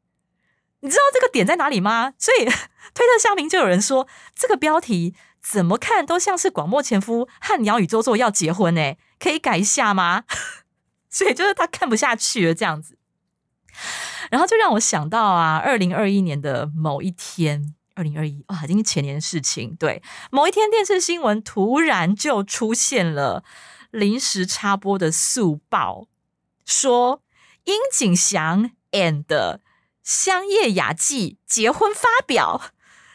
[0.81, 2.15] 你知道这个点在哪里吗？
[2.19, 8.95] 所以推特上面就有人说，这个标题怎么看都像是广末前夫和鸟语周作要结婚呢？
[9.19, 10.25] 可以改一下吗？
[11.11, 12.97] 所以就是他看不下去了这样子，
[14.31, 19.77] 然后就让我想到啊，二零二一年的某一天，二零二一哇，已经是前年的事情。
[19.77, 23.45] 对，某一天电视新闻突然就出现了
[23.93, 26.07] 临时插播的速报，
[26.65, 27.23] 说
[27.65, 29.61] 殷景祥 and
[30.03, 32.61] 香叶雅纪结婚发表。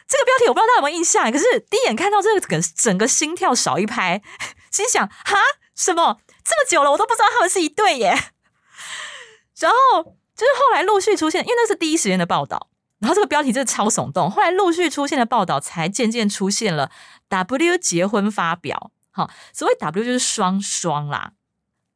[0.06, 4.22] 这个标题我不知道大家有没有印象，可是第一眼看到这个，整整个心跳少一拍，
[4.72, 5.36] 心想哈
[5.74, 6.20] 什么？
[6.42, 8.10] 这么久了，我都不知道他们是一对耶。
[9.58, 10.02] 然后
[10.34, 14.30] 就是后来陆续出现，因为那是第一时间的报道，然后这个标题真的超耸动。
[14.30, 16.90] 后来陆续出现的报道，才渐渐出现了
[17.28, 18.92] W 结婚发表。
[19.18, 21.32] 好，所谓 W 就是双双啦。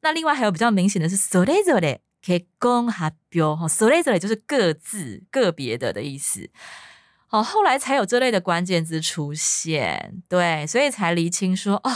[0.00, 6.50] 那另外还有比较明显的是 so l e z o l 可以公哈表哈 so l e z o l 就是各自个别的的意思。
[7.28, 11.90] 好，后来才有这类的关键字出现，对，所以才厘清说哦。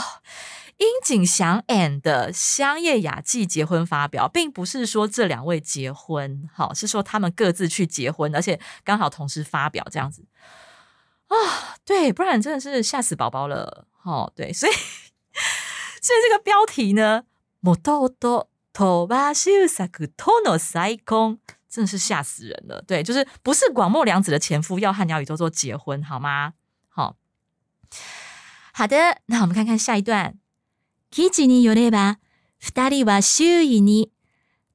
[0.77, 10.23] 殷景祥 and 香叶雅纪结婚发表，并不是说这两位结婚，好是说他们各自去结婚，而且刚好同时发表这样子
[11.29, 11.35] 啊，
[11.83, 14.71] 对，不然真的是吓死宝宝了，哦，对，所以
[16.06, 17.24] 所以这个标题呢，
[17.60, 26.54] 摩多多托巴修萨克托诺塞空，真的是吓死人了，对，就是不是广末凉子的前夫要和鸟宇宙做結婚，好吗？
[26.88, 27.16] 好，
[28.72, 30.38] 好的，那我们看看下一段。
[31.10, 32.18] 記事によれば、
[32.58, 34.10] 二人は周囲に、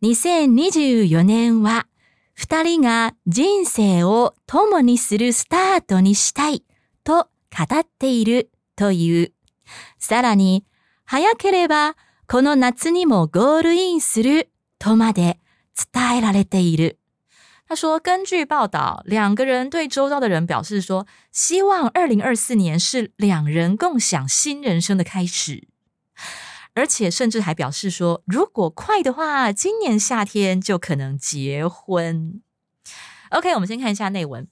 [0.03, 1.87] 2024年は、
[2.35, 6.63] 二人が人生を共にするスタートにしたい
[7.03, 9.33] と語っているという。
[9.97, 10.63] さらに、
[11.11, 11.95] 早ければ
[12.27, 14.49] この夏にもゴールインする
[14.79, 15.39] とまで
[15.93, 16.97] 伝えられている。
[17.69, 25.67] 他说：“根据报道，两个人对周遭的人表示说，希望二零二四年是两人共享新人生的开始。”
[26.75, 32.41] 而且甚至还表示说，如果快的话，今年夏天就可能结婚。
[33.31, 34.47] OK，我们先看一下内文。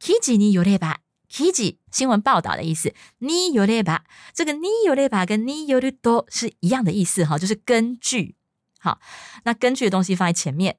[0.00, 2.93] Kiji ni yoreba，Kiji 新闻报道的意思。
[3.19, 3.99] ni yoreba
[4.33, 8.35] 这个 ni yoreba 跟 ni yorudo 是一样的意思哈，就是根据。
[8.79, 8.99] 好，
[9.45, 10.77] 那根据的东西放在前面。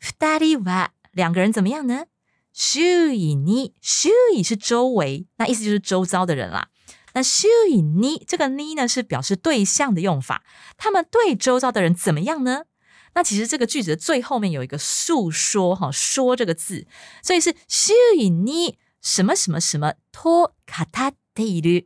[0.00, 2.06] Fudari wa 两个人怎么样呢
[2.54, 6.70] ？Shui ni shui 是周围，那意思就是周遭的人啦。
[7.12, 7.48] 那 shui
[7.82, 10.44] ni 这个 ni 呢是表示对象的用法，
[10.76, 12.64] 他们对周遭的人怎么样呢？
[13.14, 16.86] 那其实这个句子的最后面有一个诉说哈，说这个字，
[17.22, 21.85] 所以是 shui ni 什么什么什么托卡塔德鲁，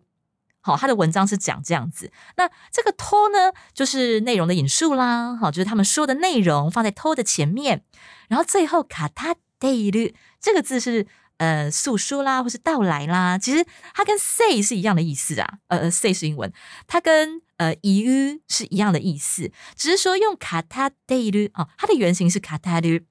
[0.61, 2.11] 好，他的文章是讲这样子。
[2.35, 7.83] 那这个托呢，就是内容的引述啦，好，就是他们说的内容放在托的前面，
[8.27, 13.37] 然后最后卡塔 day る这个字是呃诉说啦，或是到来啦。
[13.37, 15.59] 其实它跟 say 是一样的意思啊。
[15.67, 16.51] 呃，say 是英文，
[16.85, 23.05] 它跟呃 you 是一样的意思，只是说用卡塔 day る哦，它的原型是卡塔る。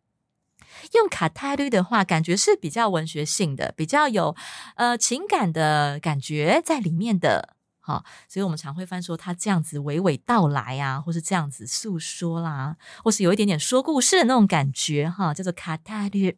[0.93, 4.35] 用卡塔鲁的话，感觉是比较文学性的，比较有
[4.75, 16.33] 呃情感的感觉在里面的，好，所以我们常会翻说他这样子娓娓道来啊，或是这样子诉说啦，或是有一点点说故事的那种感觉，哈，叫做卡塔鲁。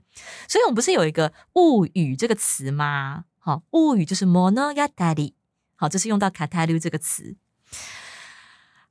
[0.48, 3.26] 所以我们不是有一个物语这个词吗？
[3.40, 5.34] 好，物语就是 monogatari，
[5.76, 7.36] 好，这是用到卡塔鲁这个词。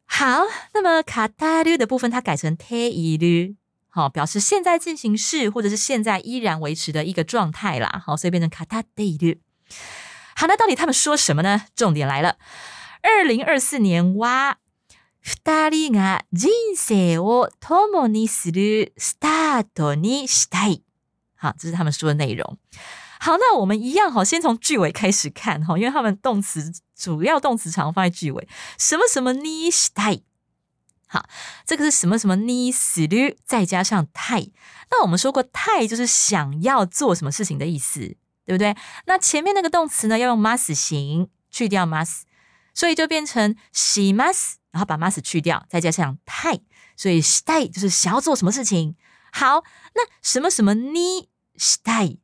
[0.05, 0.42] 好，
[0.74, 3.57] 那么卡塔鲁的部分，它改成 te iru。
[3.91, 8.04] 好，表示现在进行式或者是现在依然维持的一个状态啦。
[8.06, 9.39] 好，所以变成卡塔デイ
[10.36, 11.63] 好，那到底他们说什么呢？
[11.76, 12.38] 重点来了，
[13.02, 14.58] 二零二四年哇，
[15.43, 20.84] 二人が人生を共にするスタートにしたい。
[21.36, 22.58] 好，这是他们说的内容。
[23.19, 28.47] 好，那我们一样哈，先从句尾开始看哈，因为他们动词主要动词常放在句尾，
[28.78, 30.21] 什么什么にしたい。
[31.12, 31.29] 好，
[31.66, 32.72] 这个是什么什么呢？
[32.72, 34.48] 死率再加上太，
[34.90, 38.01] 那我们说过太就是想要做什么事情的意思，
[38.46, 38.75] 对不对？
[39.05, 42.22] 那前面那个动词呢，要用 must 型去掉 must，
[42.72, 46.59] 所以就变成 she must，然后把 must 去掉，再加上太，
[46.96, 48.96] 所以 stay 就是想要做什么事情。
[49.33, 49.62] 好，
[49.94, 52.20] 那什么什么呢？stay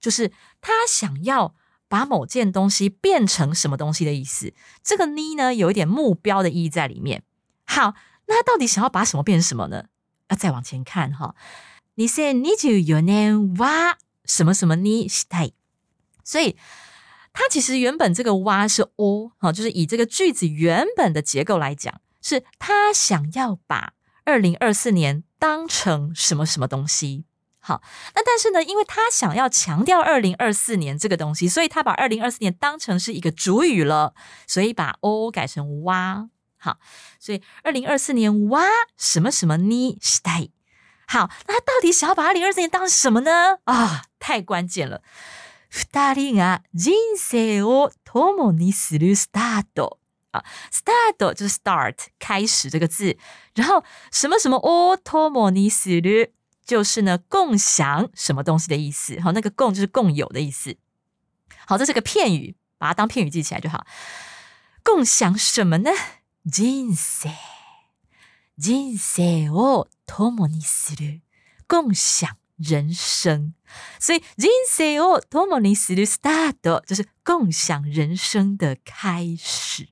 [0.00, 1.54] 就是他想要
[1.88, 4.54] 把某件东西变成什么东西的意思。
[4.82, 7.22] 这个呢呢，有一点目标的意义在里面。
[7.66, 7.94] 好。
[8.30, 9.86] 那他到底想要把什么变成什么呢？
[10.28, 11.34] 要再往前看哈。
[11.96, 15.08] 你是你就有念哇什么什么呢？
[15.08, 15.50] した
[16.22, 16.56] 所以
[17.32, 27.24] 它其实原本这个哇是 o 哈，就是以这个句子原本的结构来讲，是他想要把二零二四年当成什么什么东西。
[27.58, 27.82] 好，
[28.14, 34.14] 那但是呢，因为他想要强调二零二四年这个东西，所以他把二零二四年当成是一个主语了，
[34.46, 36.30] 所以把 o 改成哇。
[36.59, 36.79] 好，
[37.19, 38.63] 所以二零二四年哇
[38.97, 39.97] 什么什么呢？
[40.01, 40.49] 时代
[41.07, 43.59] 好，那他到底想要把二零二四年当什么呢？
[43.65, 45.01] 啊，太关键了。
[45.91, 49.97] 二人が人生を共にするスタート
[50.31, 53.17] 啊，start 就是 start 开始这个字，
[53.53, 56.31] 然后什么什么を共にする
[56.65, 59.19] 就是呢共享什么东西的意思。
[59.19, 60.77] 好，那个共就是共有的意思。
[61.67, 63.85] 好，这是个片语，把它当片语记起来就好。
[64.81, 65.91] 共享什么呢？
[66.43, 67.29] 人生，
[68.55, 71.21] 人生を共にする，
[71.67, 73.53] 共享人生。
[73.99, 79.89] 所以，人生を共にする start 就是共享人生的开始。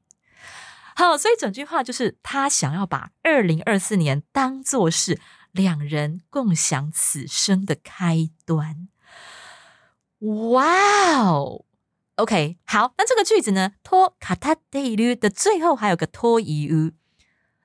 [0.96, 5.20] 好，所以整句话就是他想要把二零二四年当做是
[5.52, 8.88] 两人共享此生的开端。
[10.20, 11.66] 哇哦
[12.19, 13.75] ！OK，好，那这个句子呢？
[13.85, 16.91] 托卡塔德鲁的最后还有个托伊乌，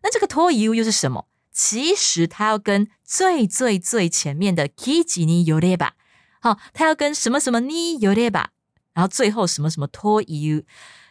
[0.04, 1.28] 那这个托伊乌又是什么？
[1.52, 5.94] 其实它要跟最最最前面的 kiji ni yoreba，
[6.39, 8.50] 好，它要跟什么什么 ni yoreba，
[8.94, 10.63] 然后最后什么什么托伊乌，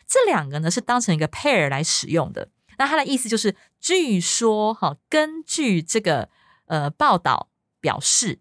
[0.07, 2.49] 这两个呢是当成一个 pair 来使用的。
[2.79, 6.29] 那它的意思就是，据说哈，根据这个
[6.67, 7.49] 呃报道
[7.81, 8.39] 表示，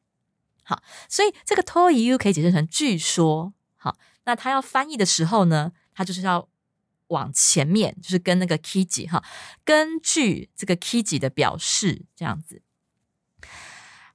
[0.62, 3.98] 好，所以这个托伊乌可以解释成据说，好。
[4.31, 6.49] 那他要翻译的时候呢，他就是要
[7.09, 9.23] 往前面，就是跟那个 kiji 哈，
[9.64, 12.62] 根据这个 kiji 的表示这样子。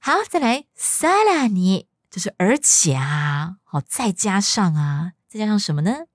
[0.00, 6.06] 好，再来さらに就是而且啊，好再加上啊，再加上什么呢？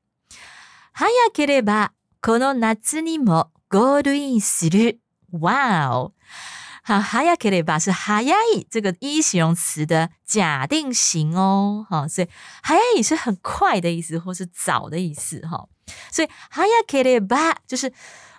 [0.94, 5.00] 早ければこの夏にもゴールインする。
[5.32, 6.14] 哇哦！
[6.84, 12.28] 好，早ければ是早い这个一形容词的假定型哦，哈，所以
[12.64, 15.68] 早い是很快的意思，或是早的意思，哈，
[16.12, 17.92] 所以早ければ就是，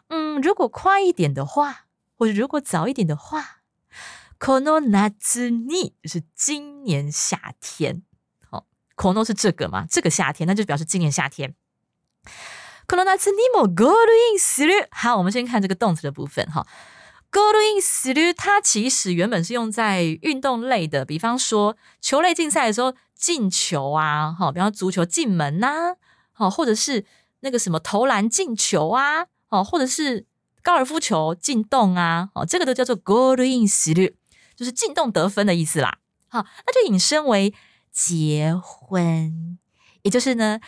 [0.09, 3.61] 嗯，如果快一点的话，或者如果早一点的话，
[4.38, 8.03] この夏に就是今年夏天，
[8.51, 8.64] 好，
[8.96, 11.55] この是这个嘛，这个夏天，那就表示今年夏天。
[12.86, 14.89] この夏にもゴールインする。
[14.91, 16.66] 好，我们先看这个动词的部分，哈。
[17.34, 25.95] Goal in through，它其实原本是用在运动类的，比方说球类竞赛的时候进球啊，哈，比方足球进门呐，
[26.31, 27.03] 好，或者是
[27.39, 30.27] 那个什么投篮进球啊，哦，或者是
[30.61, 34.13] 高尔夫球进洞啊，哦，这个都叫做 goal in through，
[34.55, 35.97] 就是进洞得分的意思啦。
[36.27, 37.51] 好，那就引申为
[37.91, 39.57] 结婚，
[40.03, 40.59] 也就是呢。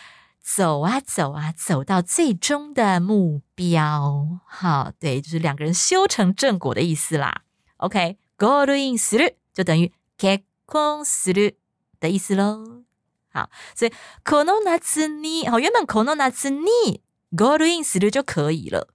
[0.45, 4.39] 走啊走啊，走到最终的目标。
[4.45, 7.43] 好，对，就是两个人修成正果的意思啦。
[7.77, 11.55] OK，ゴールインする就等于結婚する。
[12.01, 12.83] 的意思喽。
[13.31, 13.93] 好，所以
[14.25, 17.01] この夏に好，原本この夏に
[17.33, 18.87] go in する就可以了。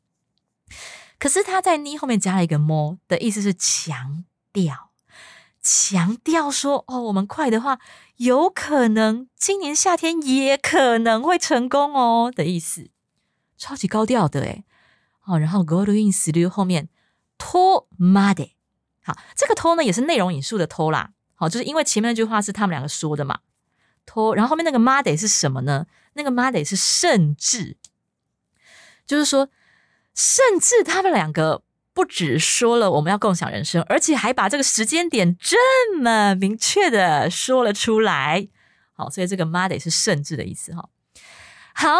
[1.19, 4.90] 可是他在に后面加了一个 more 的意思是强调，
[5.63, 7.79] 强调说哦，我们快的话，
[8.17, 12.91] 有可能今年夏天也可能会成功哦的意思，
[13.57, 14.65] 超级高调的诶
[15.21, 16.89] 好，然后 go in する后面
[17.39, 18.53] とまで，
[19.03, 23.41] 好，这个と呢也是内容引述的と啦，好，就是因为前面那句话是他们两个说的嘛。
[24.09, 25.85] 托，然后后面那个 made 是什么呢？
[26.13, 27.77] 那个 made 是甚至，
[29.05, 29.49] 就是说，
[30.15, 35.58] 甚至他们两个 不只说了我们要共享人生，而且还把这个时间点这
[35.98, 38.48] 么明确的说了出来。
[38.94, 40.90] 好，所以这个 made 是甚至的意思哈。
[41.74, 42.00] 好，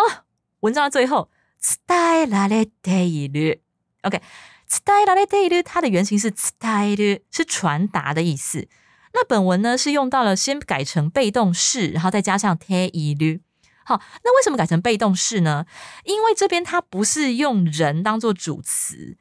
[0.62, 1.30] 文章的最后
[1.60, 8.68] ，style le detail，OK，style le detail，它的原型是 style，是传达的意思。
[9.14, 13.42] 那本文呢是用到了先改成被动式，然后再加上 te ilu。
[13.84, 15.66] 好，那为什么改成被动式呢？
[16.06, 19.18] 因为这边它不是用人当做主词，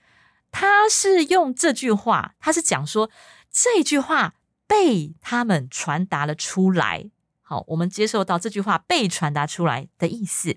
[0.51, 3.11] 他是用这句话，他是讲说
[3.51, 4.35] 这句话
[4.67, 7.11] 被他们传达了出来。
[7.43, 10.57] 好，我们接受到这句话被传达出来的意思。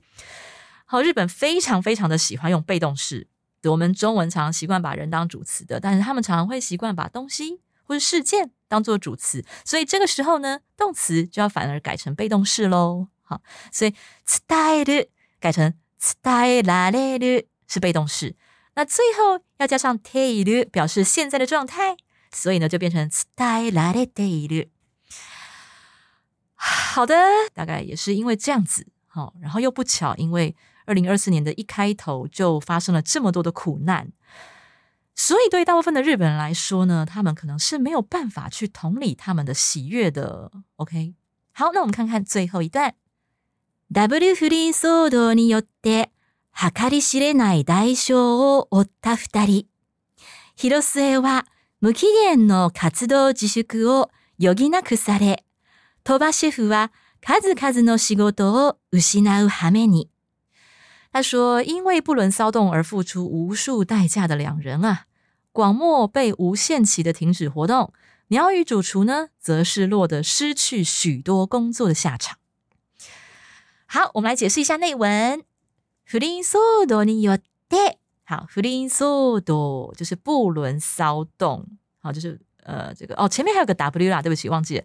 [0.85, 3.27] 好，日本非常非常的喜欢用被动式，
[3.63, 8.51] 我们中文常习惯把人当主词的，但是他们常常会习惯把东西或者事件。
[8.69, 13.07] 当做主词，所以这个时候呢，动词就要反而改成被动式喽。
[13.21, 13.39] 好，
[13.71, 13.93] 所以
[14.25, 15.05] style
[15.39, 18.35] 改成 style 是被动式，
[18.73, 21.96] 那最后要加上 tail 表示现在的状态，
[22.32, 23.72] 所以呢就变成 style
[24.14, 24.68] tail。
[26.55, 27.14] 好的，
[27.55, 34.12] 大概也是因为这样子，好，然后又不巧，因为二零二四年的一开头就发生了这么多的苦难。
[35.14, 40.53] 所以，对大部分的日本人来说呢，他们可能是没有办法去同理他们的喜悦的。
[40.76, 41.14] OK，
[41.53, 42.94] 好，那我们看看最后一段。
[43.92, 46.11] W 不倫騒動によって
[46.53, 49.66] 計り知れない代償を負った二人。
[50.57, 51.46] 広末は
[51.80, 55.44] 無期限の活動自粛を余儀なくされ、
[56.03, 60.09] 鳥羽シェフは数々の仕事を失う羽目に。
[61.12, 65.07] 他说：“因为不伦骚动而付出无数代价的两人啊，
[65.53, 67.92] 广末被无限期的停止活动，
[68.28, 72.38] 鸟语主厨呢，则是落得失去许多工作的下场。”
[73.86, 75.42] 好，我们来解释一下内文。
[76.05, 81.66] 不倫騒動によって，好，不倫騒動就是不伦骚动，
[82.01, 84.84] 好，就是呃，这个哦，前面还有个 W 啦，对不起，忘记了。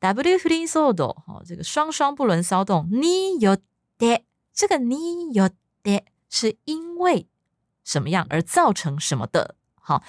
[0.00, 3.56] W 不倫騒動，好，这个双双不伦骚动，你有
[3.98, 4.24] 的。
[4.52, 5.48] 这个你有
[5.82, 7.28] 的是因为
[7.82, 9.54] 什么样而造成什么的？
[9.80, 10.02] 好，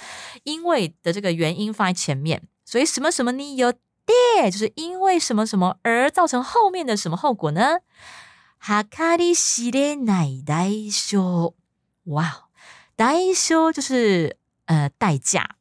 [0.44, 7.78] 因为的这个原因放在前面，所以什么什么你有的就是因为什么什么而造成后面的什么后果呢？
[8.59, 11.55] 哈卡里西列奈代修，
[12.05, 12.49] 哇，
[12.97, 15.57] 代修就是呃代价。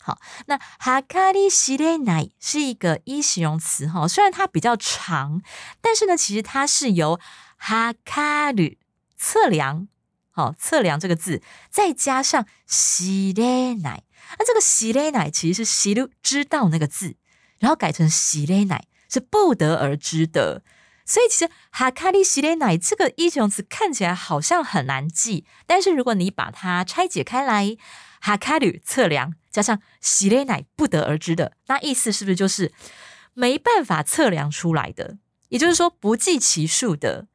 [0.00, 5.40] 好，那哈卡里西列奈是一个一形容词哈，虽然它比较长，
[5.80, 7.18] 但是呢，其实它是由
[7.56, 8.74] 哈卡鲁
[9.16, 9.88] 测量，
[10.30, 14.04] 好测量这个字，再加上西列奶，
[14.38, 17.16] 那这个西列奶其实是西鲁知道那个字，
[17.58, 20.62] 然后改成西列奶是不得而知的，
[21.04, 27.76] 所以其实哈卡利西列奶这个一形容词看起来好像很难记，但是如果你把它拆解开来，
[28.20, 32.72] 哈卡鲁测量加上西列奶不得而知的，那意思是不是就是
[33.34, 35.18] 没办法测量出来的？
[35.50, 37.26] 也就是说不计其数的。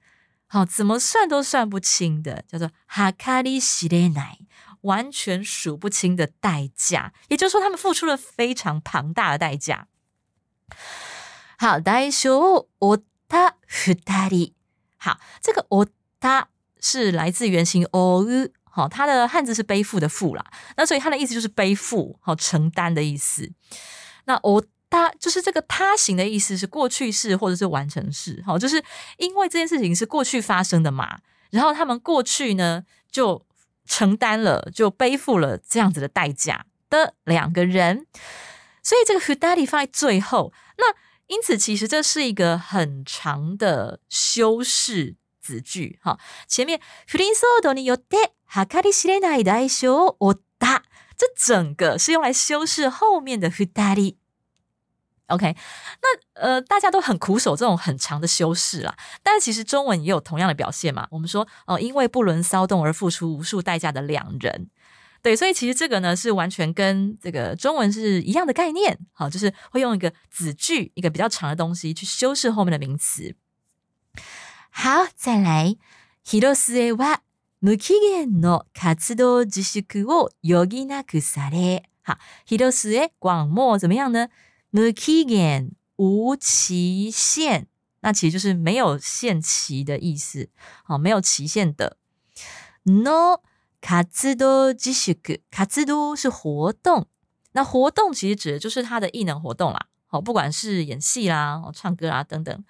[0.47, 4.39] 好，怎么算都算不清的，叫做哈卡利西列奶，
[4.81, 7.13] 完全数不清的代价。
[7.27, 9.87] 也就是说，他们付出了非常庞大的代价。
[11.59, 12.97] 好，代修我
[13.28, 14.52] 他ふたり。
[14.96, 15.86] 好，这个我
[16.20, 16.48] 他
[16.80, 20.44] 是来自原型おう，好，它的汉字是背负的负啦，
[20.76, 23.50] 那所以它的意思就是背负，好承担的意思。
[24.24, 24.64] 那我。
[24.90, 28.80] 他就是这个他行的意思是过去式或者是完成式，好，就是
[29.16, 31.18] 因为这件事情是过去发生的嘛，
[31.50, 33.44] 然后他们过去呢就
[33.86, 38.06] 承担了，就背负了这样子的代价的两个人，
[38.84, 40.94] 所以这个 hudali 放在最后，那
[41.29, 50.81] 因此其实这是一个很长的修饰子句，哈，前面 furinsodo ni yote hakari shirenai daisho oda，
[51.15, 54.17] 这整个是用来修饰后面的 hudali。
[55.27, 55.55] OK，
[56.01, 58.97] 那呃，大家都很苦守这种很长的修饰啦。
[59.21, 61.07] 但其实中文也有同样的表现嘛。
[61.11, 64.71] 我们说哦，因为不伦骚动而付出无数代价的两人，
[65.22, 73.34] 对，所以其实这个呢是完全跟这个中文是一样的概念，好，就是会用一个子句，一个比较长的东西去修饰后面的名词。
[74.70, 75.76] 好，再来，
[76.26, 77.20] 広末は
[77.62, 81.84] 無期限の活動自粛を余儀なくされ。
[82.02, 84.28] 好，広末广末怎么样呢？
[84.72, 87.66] 無期限无期限，
[88.00, 90.50] 那其实就是没有限期的意思，
[90.82, 91.96] 好，没有期限的。
[93.81, 97.07] 卡兹多吉西克，卡兹多是活动，
[97.53, 102.63] 那活动其实指的就是他的艺能活动啦，好，不管是演戏啦、唱歌啦等等。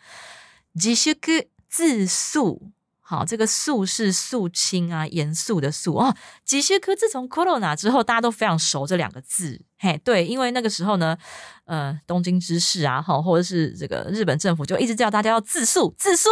[0.80, 1.32] 吉西克
[1.68, 6.16] 自诉，好，这个诉是肃清啊，严肃的肃哦。
[6.45, 11.18] 自粛自从 Corona 之后，大家都非常熟这两个字，嘿，对，因为那个时候呢，
[11.66, 16.30] 呃，东京知事啊，哈，或者是这个日本政府就一直叫大家要自诉，自诉，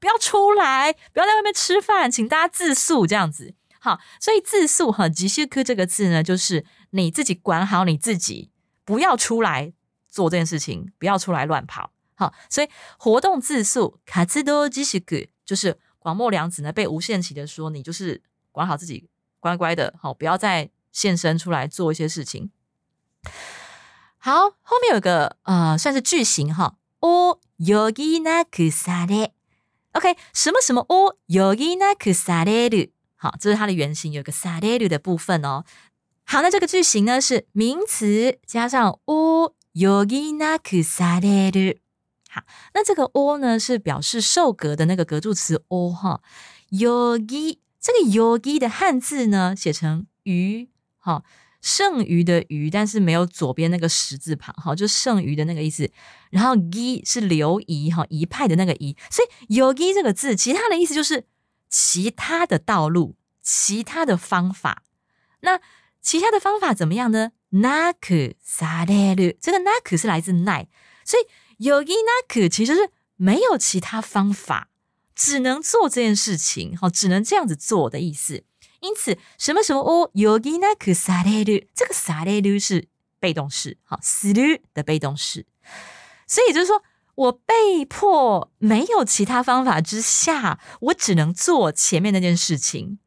[0.00, 3.54] 不要出来，不要在外面吃饭，请大家自诉这样子。
[3.85, 8.51] 好，所以自述哈，吉西科这个字呢，就是你自己管好你自己，
[8.85, 9.73] 不要出来
[10.07, 11.91] 做这件事情，不要出来乱跑。
[12.13, 12.69] 好，所以
[12.99, 18.21] 活动自述卡兹多吉西科就是广末凉子呢被无限期的说，你就是
[18.51, 22.51] 管好自己，乖乖的，好，不要再现身出来做一些事情。
[24.19, 29.31] 好，后面有个呃，算是句型哈，およぎなくされ，
[29.93, 32.91] OK，什么什么およぎなくされる。
[33.25, 35.63] 好，这是它的原型，有个される的部分哦。
[36.25, 41.77] 好，那这个句型呢是名词加上をよぎなくされる。
[42.29, 42.41] 好，
[42.73, 46.21] 那这个を呢是表示受格的那个格助词を哈。
[46.71, 51.23] よぎ这个よぎ的汉字呢写成余，哈，
[51.61, 55.91] 剩余的余，但是没有左边那个十字旁，哈，就剩余的那个意思。
[56.31, 61.25] 然后ぎ是流移，哈，一派的那个移，所以よぎ这个字，其他的意思就是。
[61.68, 64.82] 其他的道路，其他的方法，
[65.40, 65.60] 那
[66.00, 67.32] 其他的方法怎么样呢？
[67.50, 70.68] 那可萨列鲁，这个那可是来自奈，
[71.04, 71.26] 所以
[71.64, 74.68] 有一那可其实是没有其他方法，
[75.14, 78.44] 只能做这件事情，好，只能这样子做的意思。
[78.80, 82.88] 因此，什么什么哦，有一那可萨列鲁，这个萨列鲁是
[83.18, 85.46] 被动式，好，死鲁的被动式，
[86.26, 86.82] 所以就是说。
[87.16, 92.98] 我被迫没有其他方法之下，我只能做前面那件事情。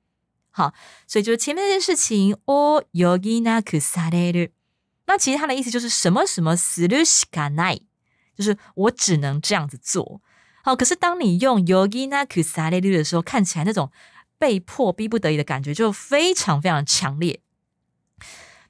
[0.52, 0.74] 好，
[1.08, 2.36] 所以就是前面那件事情。
[2.46, 4.52] 哦，yogina kusare
[5.06, 7.80] 那其实它的意思就是什么什么 sushka 奈
[8.36, 10.22] 就是我只能这样子做。
[10.64, 13.92] 好，可是当你用 yogina kusare 的时候，看起来那种
[14.38, 17.42] 被迫、逼不得已的感觉就非常非常强烈。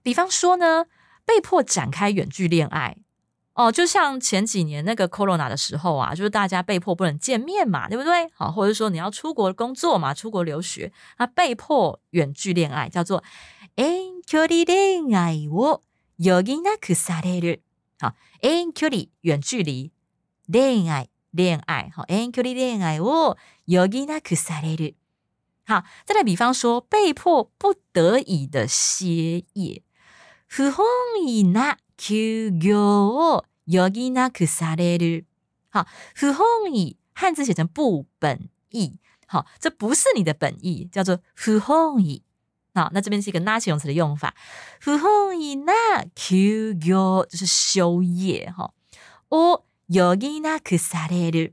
[0.03, 0.85] 比方说呢，
[1.25, 2.97] 被迫展开远距恋爱。
[3.58, 8.28] 哦，就像前几年那个 corona 的时候啊，就是大家被迫不能见面嘛，对不对？
[8.34, 13.22] 好，或者说你要出国工作嘛，出国留学，那被迫远距恋爱叫做
[13.76, 15.82] 遠距離恋愛を
[16.18, 17.60] 余儀なくされる。
[18.00, 19.92] 好，遠距離远距离
[20.48, 23.36] 恋愛恋愛，好，遠距離恋愛を
[23.68, 24.96] 余儀なくされる。
[25.64, 29.82] 好，再来比方说被迫不得已的歇业，
[30.48, 30.84] 不本
[31.24, 35.24] 意な休業を 여기나그사례를
[35.70, 36.32] 好，不
[36.64, 42.22] 本意汉字写成不本意，好，这不是你的本意，叫做不本意。
[42.74, 44.34] 好，那这边是一个那形容词的用法，
[44.80, 46.36] 不本意那休
[46.74, 48.72] 业就是休业哈。
[49.28, 51.52] 我여기나그사례를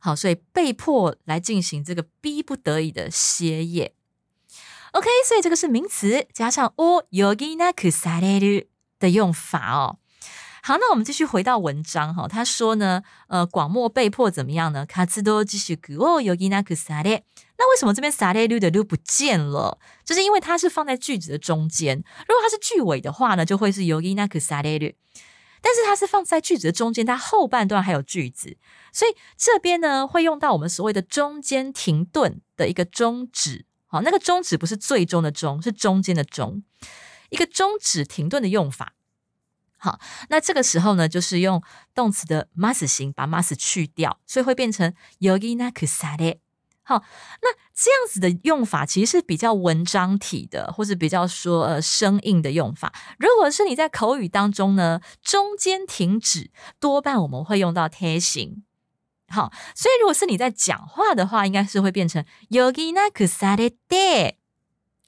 [0.00, 3.94] 好，所以被迫来进行这个逼不得已的歇业。
[4.92, 8.66] OK，所以这个是名词加上我여기나그사례를
[8.98, 9.98] 的用法哦。
[10.67, 12.27] 好，那我们继续回到文章哈。
[12.27, 14.83] 他说呢，呃，广末被迫怎么样呢？
[14.83, 17.23] 卡兹多继续哦，有伊那克萨列。
[17.59, 19.77] 那为什么这边萨列鲁的鲁不见了？
[20.03, 21.97] 就是因为它是放在句子的中间。
[21.97, 24.91] 如果它是句尾的话呢，就会是有伊那克萨列鲁。
[25.61, 28.57] 但是它是放在句子的中间，它后半段还有句子，
[28.91, 33.67] 所以这边呢会用到我们所谓的中间停顿的一个终止。
[33.85, 36.63] 好，那个终止不是最终的终，是中间的终，
[37.29, 38.93] 一个终止停顿的用法。
[39.77, 39.99] 好，
[40.29, 41.61] 那这个时候呢，就是用
[41.93, 46.39] 动词的 mas 型把 mas 去掉，所以会变成 yogina kusare。
[46.87, 47.03] 好，
[47.41, 52.93] 那这样子的用法其实是比较文章体的，或者比较说呃生硬的用法。
[53.17, 58.63] 如果是你在口语当中呢，中间停止，多半我们会用到 te 型。
[59.27, 64.35] 好，所以如果是你在讲话的话，应该是会变成 yogina kusare de。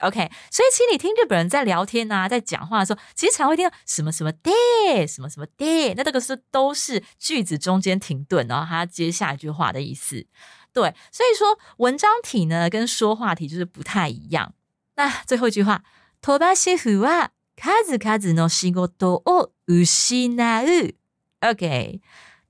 [0.01, 10.27] OK，所以其实你听日本人在聊天啊，在讲话的时候，其实常会听到什么什么的，什么什么的，那这个是都是句子中间停顿，然后他接下一句话的意思。
[10.73, 14.55] 对，所以说文章体呢跟说话体就是不太一样。
[14.97, 15.83] 那最后一句话，
[16.21, 20.95] 飛ばし夫は数々の仕事を失う。
[21.41, 22.01] OK，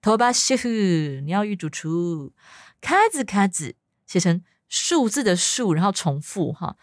[0.00, 2.32] 飛ばし夫，你要语主厨，
[2.80, 3.74] 数々
[4.06, 6.76] 写成数字的数，然后重复哈，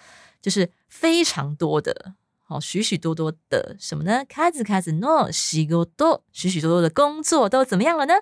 [0.44, 2.16] 就是非常多的，
[2.46, 4.24] 好许许多多的什么呢？
[4.28, 8.14] 数々の仕事，许许多多的工作都怎么样了呢？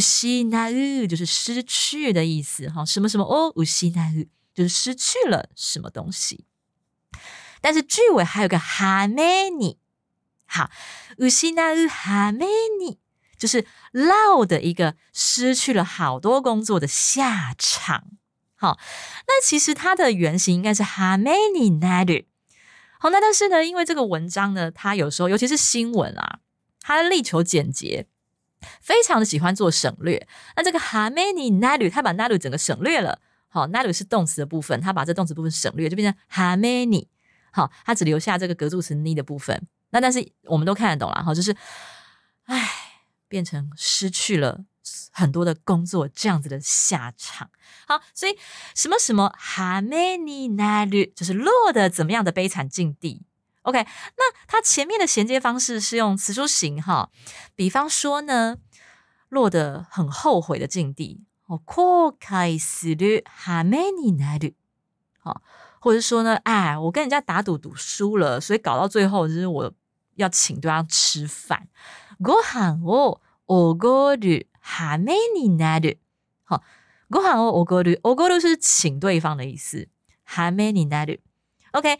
[0.00, 6.46] 失う就是失去的意思哈，什么什么哦，失う就是失去了什么东西。
[7.60, 9.78] 但是句尾还有个哈梅尼，
[10.46, 10.70] 好，
[11.18, 12.46] 失う哈梅
[12.78, 12.98] 尼
[13.36, 18.12] 就是落的一个失去了好多工作的下场。
[18.59, 18.77] 好，
[19.25, 22.25] 那其实它的原型应该是哈梅尼なる。
[22.99, 26.39] 好，那但是呢，因为这个文章呢，它有时候尤其是新闻啊，
[26.81, 28.07] 它力求简洁。
[28.81, 33.21] 非常的喜欢做省略，那这个 how many nalu，他把 nalu 整个省略了。
[33.47, 37.07] 好，nalu 是动词的部分，他把这动词部分省略，就变成 how many。
[37.53, 39.65] 好，他只留下这个格助词 ni 的部分。
[39.91, 41.55] 那但是我们都看得懂了，哈，就是，
[42.47, 42.69] 唉，
[43.29, 44.65] 变成失去了
[45.12, 47.50] 很多的工作这样子的下场。
[47.86, 48.36] 好，所以
[48.74, 53.22] 什么什么 how many nalu 就是落的怎么样的悲惨境地。
[53.62, 53.82] OK，
[54.16, 57.10] 那它前面的衔接方式是用词书形哈，
[57.54, 58.58] 比方说呢，
[59.30, 64.52] 落得很后悔的境地，哦，後悔する羽目になる，
[65.18, 65.40] 好，
[65.80, 69.72] 或者说呢，哎，我跟人家打赌赌输了，所以搞到最后就是我
[70.16, 71.68] 要请对方吃饭，
[72.20, 75.98] ご飯をおごる 羽目になる，
[76.44, 76.62] 好，
[77.10, 79.88] ご飯をおごる，おごる是请对方的意思，
[80.24, 81.20] 羽目になる，
[81.72, 81.98] OK。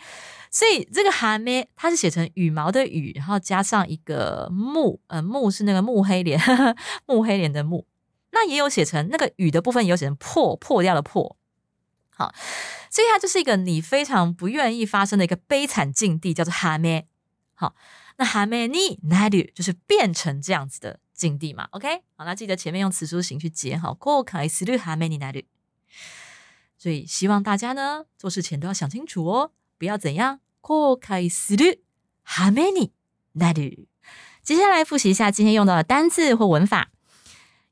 [0.51, 6.41] 所以这个哈咩，它是写成羽毛的羽，然后加上一个木，呃，木是那个木黑莲，
[7.07, 7.85] 木黑莲的木。
[8.31, 11.37] 那也有写成那个羽的部分，也有写成破破掉的破。
[12.11, 12.33] 好，
[12.89, 17.09] 所以它就是一个你非常不愿意发生的一个悲惨境地，叫做哈咩。
[17.55, 17.75] 好，
[18.19, 21.69] 那哈咩你哪里就是变成这样子的 境地嘛？
[21.73, 25.47] OK，好，那记得前面用词书形去接好，过开始率哈咩你哪里？
[26.77, 29.53] 所以希望大家呢做事前都要想清楚哦。
[29.79, 31.81] 不要怎样，後悔する
[32.25, 32.93] はめに
[33.35, 33.87] なる。
[34.43, 36.89] 接下来复习一下今天用到的单字或文法：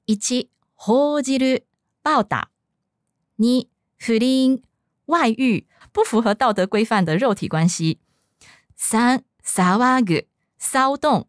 [0.07, 1.65] 一、報じる
[2.03, 2.49] 报道；
[3.37, 3.67] 二、
[3.99, 4.63] 不倫
[5.07, 7.99] 外遇，不符合道德规范的肉体关系；
[8.77, 10.27] 三、騒ぐ
[10.59, 11.29] 骚动；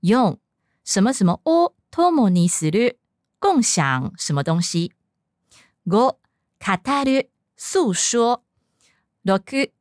[0.00, 0.38] 四、
[0.86, 2.98] 什么什么を共にする
[3.40, 4.92] 共享什么东西；
[5.86, 6.18] 五、
[6.58, 8.42] 語る诉说；
[9.24, 9.72] 六。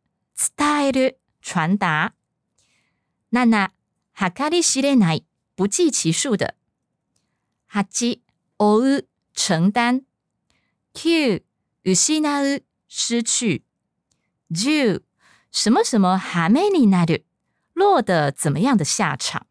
[0.57, 2.15] 伝える传达。
[3.31, 3.71] 七、
[4.15, 5.23] 計り知れない、
[5.55, 6.55] 不计其数的。
[7.67, 8.19] 八、
[8.57, 10.01] 負う、承担。
[10.93, 11.43] 九、
[11.83, 13.63] 失う、失去。
[14.49, 15.03] 十、
[15.51, 17.25] 什么什么はめになる、
[17.75, 19.45] 落得怎么样的下场。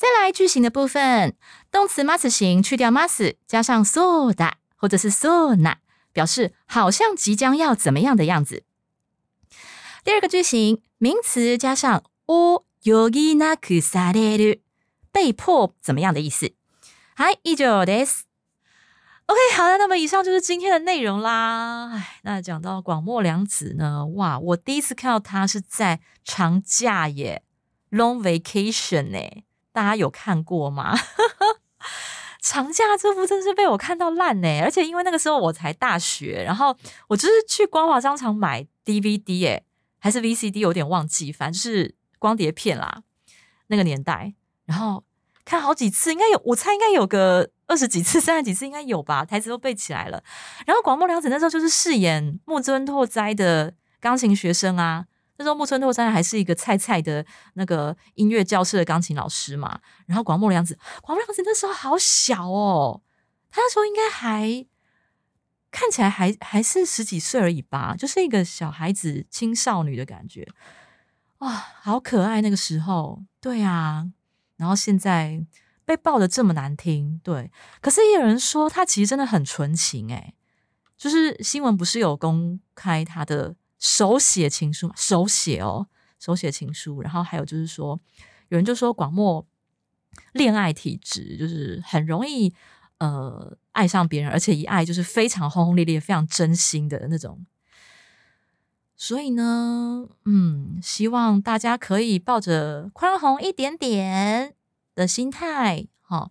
[0.00, 1.34] 再来句型的部分，
[1.70, 5.76] 动词 must 型去掉 must，加上そうだ或者是そうな，
[6.12, 8.64] 表示好像即将要怎么样的样子。
[10.04, 14.60] 第二个句型，名词加上を余儀なくされる，
[15.10, 16.52] 被迫怎么样的意思？
[17.16, 18.24] はい、以上です。
[19.26, 21.90] OK，好的，那么以上就是今天的内容啦。
[21.92, 27.42] 哎，那讲到广末凉子呢，哇，我第一次看到他是在长假耶，
[27.90, 29.18] Long Vacation 呢，
[29.71, 30.95] 大家有看过吗？
[32.41, 36.75] 长假这部真是被我看到烂呢，而且因为那个时候我才大学，然后
[37.07, 39.65] 我就是去光华商场买 DVD 耶。
[40.03, 43.03] 还是 VCD 有点忘记，反正就是光碟片啦，
[43.67, 44.33] 那个年代，
[44.65, 45.03] 然后
[45.45, 50.23] 看好几次，应该有，我猜应该有个二十几次、三十几次应该有吧，台词都背起来了。
[50.65, 55.05] 然后广末凉子那时候就是饰演木村拓哉的钢琴学生啊，
[55.41, 57.25] 那时候木村拓哉还是一个菜菜的
[57.55, 59.79] 那个音乐教室的钢琴老师嘛。
[60.05, 63.01] 然后广末凉子，广末凉子那时候好小哦，
[63.49, 64.67] 他那时候应该还。
[65.73, 70.45] 看起来还还是十几岁而已吧，就是一个小孩子、青少女的感觉，
[71.37, 74.11] 哇，好可爱那个时候，对啊，
[74.57, 75.41] 然后现在
[75.85, 80.35] 被爆的这么难听，对，可是也有人说他其实真的很纯情，诶
[80.97, 87.99] 就是新闻不是有公开他的手写情书手写哦，手写情书，然后还有就是说，
[88.47, 89.45] 有人就说广末
[90.31, 92.53] 恋爱体质，就是很容易。
[92.99, 97.43] 呃，爱上别人，而且一爱就是非常轰轰烈烈、非常真心的那种。
[98.95, 104.53] 所以呢，嗯，希望大家可以抱着宽宏一点点
[104.93, 106.29] 的心态，哈，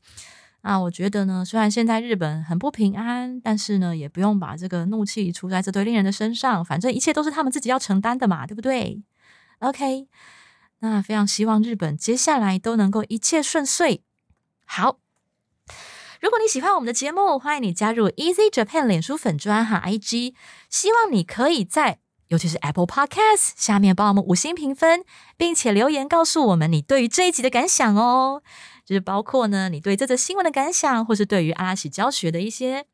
[0.63, 9.03] 啊，我觉得呢，虽然现在日本很不平安，但是呢，也不用把这个怒气出在这对恋人的身上，反正一切都是他们自己要承担的嘛，对不对
[9.61, 10.07] ？OK，
[10.81, 14.03] 那非常希望日本接下来都能够一切顺遂。
[14.67, 14.99] 好，
[16.21, 20.35] 如果你喜欢我们的节目，欢迎你加入 Easy Japan 脸书粉专哈 IG，
[20.69, 25.05] 希望你可以在尤其是 Apple Podcast 下面帮我们五星评分，
[25.37, 28.43] 并且留言告诉我们你对于这一集的感想哦。
[28.91, 32.87] 就是包括呢，你对这则新闻的感想，或是对于阿拉起教学的一些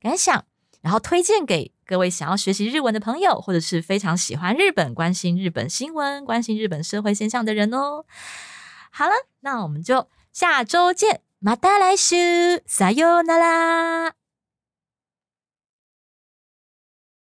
[0.00, 0.46] 感想，
[0.80, 8.06] 然后推荐给各位想要学习日文的朋友，或者是非常喜欢日本、关心日本新闻、关心日本社会现象的人哦。
[8.90, 12.16] 好了，那我们就下周见，また来修，
[12.64, 14.21] 撒哟那拉。